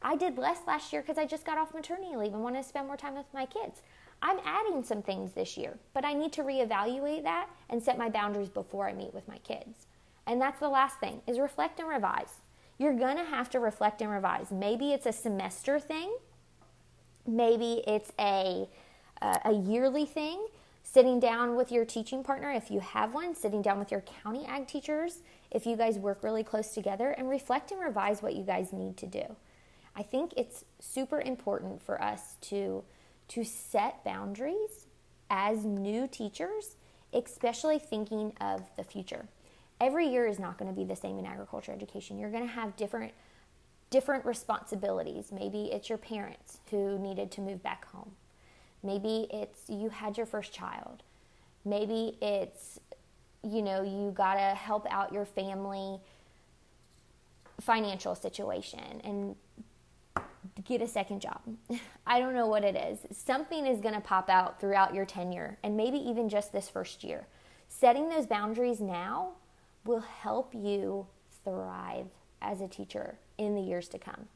I 0.00 0.14
did 0.14 0.38
less 0.38 0.60
last 0.66 0.92
year 0.92 1.02
because 1.02 1.18
I 1.18 1.26
just 1.26 1.44
got 1.44 1.58
off 1.58 1.74
maternity 1.74 2.14
leave 2.14 2.32
and 2.32 2.44
wanted 2.44 2.62
to 2.62 2.68
spend 2.68 2.86
more 2.86 2.96
time 2.96 3.16
with 3.16 3.26
my 3.34 3.44
kids. 3.44 3.82
I'm 4.22 4.38
adding 4.44 4.82
some 4.82 5.02
things 5.02 5.32
this 5.32 5.56
year, 5.56 5.78
but 5.94 6.04
I 6.04 6.14
need 6.14 6.32
to 6.34 6.42
reevaluate 6.42 7.22
that 7.24 7.48
and 7.68 7.82
set 7.82 7.98
my 7.98 8.08
boundaries 8.08 8.48
before 8.48 8.88
I 8.88 8.92
meet 8.92 9.14
with 9.14 9.28
my 9.28 9.38
kids. 9.38 9.86
And 10.26 10.40
that's 10.40 10.58
the 10.58 10.68
last 10.68 10.98
thing 10.98 11.22
is 11.26 11.38
reflect 11.38 11.78
and 11.78 11.88
revise. 11.88 12.40
You're 12.78 12.96
going 12.96 13.16
to 13.16 13.24
have 13.24 13.48
to 13.50 13.60
reflect 13.60 14.02
and 14.02 14.10
revise. 14.10 14.50
Maybe 14.50 14.92
it's 14.92 15.06
a 15.06 15.12
semester 15.12 15.78
thing. 15.78 16.14
Maybe 17.26 17.82
it's 17.86 18.12
a 18.18 18.68
uh, 19.22 19.38
a 19.44 19.52
yearly 19.52 20.04
thing. 20.04 20.46
Sitting 20.82 21.18
down 21.18 21.56
with 21.56 21.72
your 21.72 21.84
teaching 21.84 22.22
partner, 22.22 22.52
if 22.52 22.70
you 22.70 22.78
have 22.78 23.12
one, 23.12 23.34
sitting 23.34 23.60
down 23.60 23.78
with 23.78 23.90
your 23.90 24.02
county 24.22 24.46
ag 24.46 24.68
teachers, 24.68 25.18
if 25.50 25.66
you 25.66 25.76
guys 25.76 25.98
work 25.98 26.22
really 26.22 26.44
close 26.44 26.68
together, 26.68 27.10
and 27.10 27.28
reflect 27.28 27.72
and 27.72 27.80
revise 27.80 28.22
what 28.22 28.34
you 28.34 28.44
guys 28.44 28.72
need 28.72 28.96
to 28.98 29.06
do. 29.06 29.24
I 29.96 30.02
think 30.02 30.32
it's 30.36 30.64
super 30.78 31.20
important 31.20 31.82
for 31.82 32.00
us 32.00 32.36
to 32.42 32.84
to 33.28 33.44
set 33.44 34.04
boundaries 34.04 34.86
as 35.30 35.64
new 35.64 36.06
teachers, 36.06 36.76
especially 37.12 37.78
thinking 37.78 38.32
of 38.40 38.62
the 38.76 38.84
future. 38.84 39.26
Every 39.80 40.08
year 40.08 40.26
is 40.26 40.38
not 40.38 40.58
going 40.58 40.72
to 40.72 40.76
be 40.78 40.84
the 40.84 40.96
same 40.96 41.18
in 41.18 41.26
agriculture 41.26 41.72
education. 41.72 42.18
You're 42.18 42.30
going 42.30 42.46
to 42.46 42.52
have 42.52 42.76
different 42.76 43.12
different 43.88 44.24
responsibilities. 44.24 45.30
Maybe 45.32 45.66
it's 45.72 45.88
your 45.88 45.98
parents 45.98 46.58
who 46.70 46.98
needed 46.98 47.30
to 47.32 47.40
move 47.40 47.62
back 47.62 47.84
home. 47.86 48.12
Maybe 48.82 49.28
it's 49.30 49.68
you 49.68 49.90
had 49.90 50.16
your 50.16 50.26
first 50.26 50.52
child. 50.52 51.02
Maybe 51.64 52.16
it's 52.20 52.80
you 53.42 53.62
know, 53.62 53.82
you 53.82 54.10
got 54.10 54.34
to 54.34 54.56
help 54.56 54.86
out 54.90 55.12
your 55.12 55.24
family 55.24 56.00
financial 57.60 58.14
situation 58.14 59.00
and 59.04 59.36
get 60.64 60.82
a 60.82 60.88
second 60.88 61.20
job. 61.20 61.40
I 62.06 62.18
don't 62.18 62.34
know 62.34 62.46
what 62.46 62.64
it 62.64 62.76
is. 62.76 62.98
Something 63.16 63.66
is 63.66 63.80
going 63.80 63.94
to 63.94 64.00
pop 64.00 64.28
out 64.28 64.60
throughout 64.60 64.94
your 64.94 65.04
tenure 65.04 65.58
and 65.62 65.76
maybe 65.76 65.98
even 65.98 66.28
just 66.28 66.52
this 66.52 66.68
first 66.68 67.04
year. 67.04 67.26
Setting 67.68 68.08
those 68.08 68.26
boundaries 68.26 68.80
now 68.80 69.32
will 69.84 70.00
help 70.00 70.54
you 70.54 71.06
thrive 71.44 72.06
as 72.40 72.60
a 72.60 72.68
teacher 72.68 73.18
in 73.38 73.54
the 73.54 73.60
years 73.60 73.88
to 73.88 73.98
come. 73.98 74.26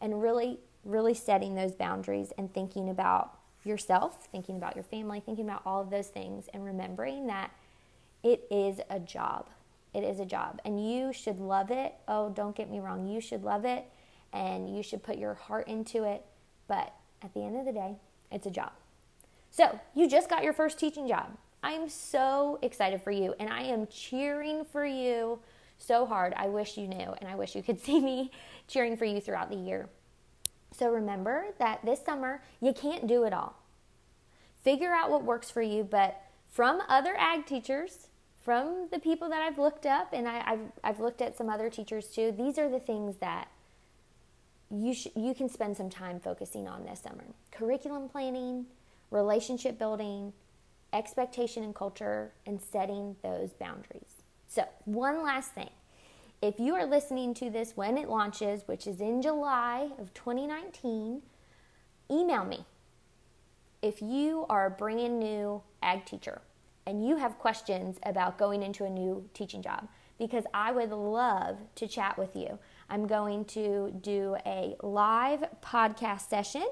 And 0.00 0.22
really, 0.22 0.60
really 0.84 1.14
setting 1.14 1.54
those 1.54 1.72
boundaries 1.72 2.32
and 2.36 2.52
thinking 2.52 2.88
about 2.88 3.38
yourself, 3.64 4.28
thinking 4.32 4.56
about 4.56 4.74
your 4.74 4.84
family, 4.84 5.20
thinking 5.20 5.44
about 5.44 5.62
all 5.66 5.82
of 5.82 5.90
those 5.90 6.08
things, 6.08 6.48
and 6.52 6.64
remembering 6.64 7.26
that 7.26 7.50
it 8.22 8.46
is 8.50 8.80
a 8.88 8.98
job. 8.98 9.48
It 9.92 10.04
is 10.04 10.20
a 10.20 10.24
job. 10.24 10.60
And 10.64 10.90
you 10.90 11.12
should 11.12 11.38
love 11.38 11.70
it. 11.70 11.94
Oh, 12.06 12.30
don't 12.30 12.56
get 12.56 12.70
me 12.70 12.80
wrong. 12.80 13.06
You 13.06 13.20
should 13.20 13.44
love 13.44 13.64
it 13.64 13.86
and 14.32 14.74
you 14.74 14.82
should 14.82 15.02
put 15.02 15.18
your 15.18 15.34
heart 15.34 15.68
into 15.68 16.04
it. 16.04 16.24
But 16.68 16.94
at 17.22 17.34
the 17.34 17.40
end 17.40 17.56
of 17.56 17.64
the 17.64 17.72
day, 17.72 17.96
it's 18.30 18.46
a 18.46 18.50
job. 18.50 18.72
So, 19.50 19.80
you 19.94 20.08
just 20.08 20.30
got 20.30 20.44
your 20.44 20.52
first 20.52 20.78
teaching 20.78 21.08
job. 21.08 21.36
I'm 21.62 21.88
so 21.88 22.58
excited 22.62 23.02
for 23.02 23.10
you 23.10 23.34
and 23.38 23.50
I 23.50 23.62
am 23.62 23.86
cheering 23.88 24.64
for 24.64 24.86
you 24.86 25.40
so 25.76 26.06
hard. 26.06 26.32
I 26.36 26.46
wish 26.46 26.78
you 26.78 26.86
knew 26.86 27.14
and 27.20 27.28
I 27.28 27.34
wish 27.34 27.54
you 27.54 27.62
could 27.62 27.80
see 27.84 28.00
me 28.00 28.30
cheering 28.68 28.96
for 28.96 29.04
you 29.04 29.20
throughout 29.20 29.50
the 29.50 29.56
year. 29.56 29.88
So, 30.72 30.88
remember 30.90 31.46
that 31.58 31.84
this 31.84 32.04
summer, 32.04 32.42
you 32.60 32.72
can't 32.72 33.08
do 33.08 33.24
it 33.24 33.32
all. 33.32 33.56
Figure 34.62 34.92
out 34.92 35.10
what 35.10 35.24
works 35.24 35.50
for 35.50 35.62
you, 35.62 35.82
but 35.82 36.22
from 36.48 36.80
other 36.88 37.16
ag 37.18 37.46
teachers, 37.46 38.08
from 38.38 38.88
the 38.92 38.98
people 38.98 39.28
that 39.28 39.42
I've 39.42 39.58
looked 39.58 39.86
up, 39.86 40.12
and 40.12 40.28
I, 40.28 40.38
have 40.48 40.60
I've 40.84 41.00
looked 41.00 41.20
at 41.20 41.36
some 41.36 41.48
other 41.48 41.70
teachers 41.70 42.08
too, 42.08 42.32
these 42.36 42.58
are 42.58 42.68
the 42.68 42.80
things 42.80 43.16
that 43.16 43.48
you, 44.70 44.94
sh- 44.94 45.08
you 45.16 45.34
can 45.34 45.48
spend 45.48 45.76
some 45.76 45.90
time 45.90 46.20
focusing 46.20 46.68
on 46.68 46.84
this 46.84 47.00
summer 47.00 47.24
curriculum 47.50 48.08
planning, 48.08 48.66
relationship 49.10 49.78
building, 49.78 50.32
expectation 50.92 51.62
and 51.62 51.74
culture, 51.74 52.32
and 52.46 52.60
setting 52.60 53.16
those 53.22 53.50
boundaries. 53.50 54.22
So, 54.48 54.64
one 54.84 55.22
last 55.22 55.52
thing. 55.52 55.70
If 56.42 56.58
you 56.58 56.74
are 56.74 56.86
listening 56.86 57.34
to 57.34 57.50
this 57.50 57.76
when 57.76 57.98
it 57.98 58.08
launches, 58.08 58.62
which 58.66 58.86
is 58.86 59.00
in 59.00 59.20
July 59.20 59.90
of 59.98 60.14
2019, 60.14 61.20
email 62.10 62.44
me. 62.44 62.64
If 63.82 64.00
you 64.00 64.46
are 64.48 64.66
a 64.66 64.70
brand 64.70 65.20
new 65.20 65.62
ag 65.82 66.06
teacher 66.06 66.40
and 66.86 67.06
you 67.06 67.16
have 67.16 67.38
questions 67.38 67.98
about 68.04 68.38
going 68.38 68.62
into 68.62 68.84
a 68.84 68.90
new 68.90 69.28
teaching 69.34 69.62
job, 69.62 69.88
because 70.20 70.44
I 70.52 70.70
would 70.70 70.90
love 70.90 71.56
to 71.76 71.88
chat 71.88 72.18
with 72.18 72.36
you. 72.36 72.58
I'm 72.90 73.06
going 73.06 73.46
to 73.46 73.90
do 74.02 74.36
a 74.44 74.76
live 74.82 75.42
podcast 75.64 76.28
session, 76.28 76.68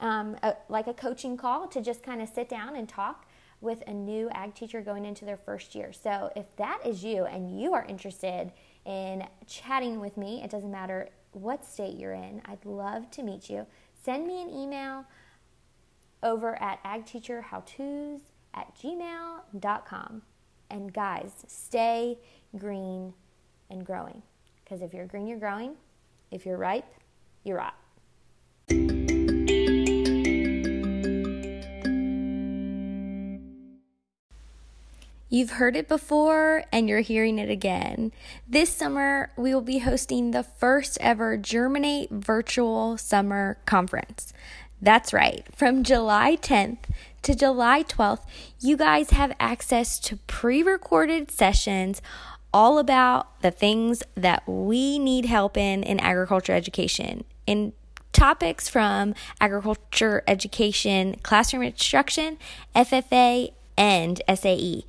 um, 0.00 0.36
a, 0.42 0.54
like 0.68 0.88
a 0.88 0.92
coaching 0.92 1.36
call, 1.36 1.68
to 1.68 1.80
just 1.80 2.02
kind 2.02 2.20
of 2.20 2.28
sit 2.28 2.48
down 2.48 2.74
and 2.74 2.88
talk 2.88 3.26
with 3.60 3.84
a 3.86 3.94
new 3.94 4.28
ag 4.30 4.54
teacher 4.54 4.80
going 4.82 5.04
into 5.04 5.24
their 5.24 5.36
first 5.36 5.76
year. 5.76 5.92
So 5.92 6.32
if 6.34 6.44
that 6.56 6.80
is 6.84 7.04
you 7.04 7.24
and 7.24 7.60
you 7.60 7.72
are 7.72 7.84
interested 7.84 8.50
in 8.84 9.24
chatting 9.46 10.00
with 10.00 10.16
me, 10.16 10.42
it 10.42 10.50
doesn't 10.50 10.70
matter 10.70 11.08
what 11.30 11.64
state 11.64 11.96
you're 11.96 12.14
in, 12.14 12.42
I'd 12.46 12.64
love 12.64 13.12
to 13.12 13.22
meet 13.22 13.48
you. 13.48 13.66
Send 14.02 14.26
me 14.26 14.42
an 14.42 14.50
email 14.50 15.04
over 16.24 16.60
at 16.60 16.82
agteacherhowtos 16.82 18.20
at 18.54 18.76
gmail.com. 18.76 20.22
And 20.70 20.92
guys, 20.92 21.44
stay 21.46 22.18
green 22.56 23.14
and 23.70 23.84
growing. 23.84 24.22
Because 24.64 24.82
if 24.82 24.92
you're 24.92 25.06
green, 25.06 25.26
you're 25.26 25.38
growing. 25.38 25.76
If 26.30 26.46
you're 26.46 26.56
ripe, 26.56 26.86
you're 27.44 27.56
ripe. 27.58 27.74
You've 35.30 35.50
heard 35.50 35.76
it 35.76 35.88
before 35.88 36.64
and 36.72 36.88
you're 36.88 37.00
hearing 37.00 37.38
it 37.38 37.50
again. 37.50 38.12
This 38.48 38.70
summer, 38.70 39.30
we 39.36 39.52
will 39.52 39.60
be 39.60 39.78
hosting 39.78 40.30
the 40.30 40.42
first 40.42 40.96
ever 41.02 41.36
Germinate 41.36 42.10
Virtual 42.10 42.96
Summer 42.96 43.58
Conference. 43.66 44.32
That's 44.80 45.12
right, 45.12 45.44
from 45.54 45.82
July 45.82 46.36
10th 46.36 46.78
to 47.22 47.34
July 47.34 47.82
12th, 47.82 48.24
you 48.60 48.76
guys 48.76 49.10
have 49.10 49.34
access 49.38 49.98
to 50.00 50.16
pre 50.28 50.62
recorded 50.62 51.30
sessions 51.30 52.00
all 52.52 52.78
about 52.78 53.40
the 53.42 53.50
things 53.50 54.02
that 54.14 54.42
we 54.48 54.98
need 54.98 55.26
help 55.26 55.56
in 55.56 55.82
in 55.82 56.00
agriculture 56.00 56.52
education. 56.52 57.24
In 57.46 57.72
topics 58.12 58.68
from 58.68 59.14
agriculture 59.40 60.22
education, 60.26 61.16
classroom 61.22 61.62
instruction, 61.62 62.38
FFA, 62.74 63.52
and 63.76 64.20
SAE. 64.34 64.84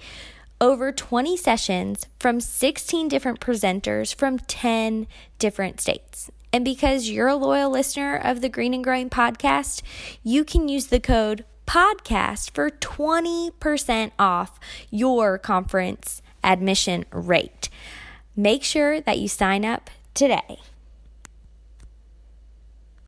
Over 0.62 0.92
20 0.92 1.38
sessions 1.38 2.08
from 2.20 2.42
16 2.42 3.08
different 3.08 3.40
presenters 3.40 4.14
from 4.14 4.40
10 4.40 5.08
different 5.38 5.80
states. 5.80 6.32
And 6.52 6.66
because 6.66 7.10
you're 7.10 7.28
a 7.28 7.36
loyal 7.36 7.70
listener 7.70 8.18
of 8.18 8.42
the 8.42 8.50
Green 8.50 8.74
and 8.74 8.84
Growing 8.84 9.10
podcast, 9.10 9.84
you 10.24 10.44
can 10.44 10.68
use 10.68 10.88
the 10.88 11.00
code 11.00 11.46
podcast 11.68 12.50
for 12.50 12.72
20% 12.72 14.12
off 14.18 14.60
your 14.90 15.38
conference 15.38 16.24
admission 16.44 17.06
rate. 17.12 17.70
Make 18.36 18.64
sure 18.64 19.02
that 19.02 19.20
you 19.20 19.28
sign 19.28 19.66
up 19.66 19.90
today. 20.14 20.60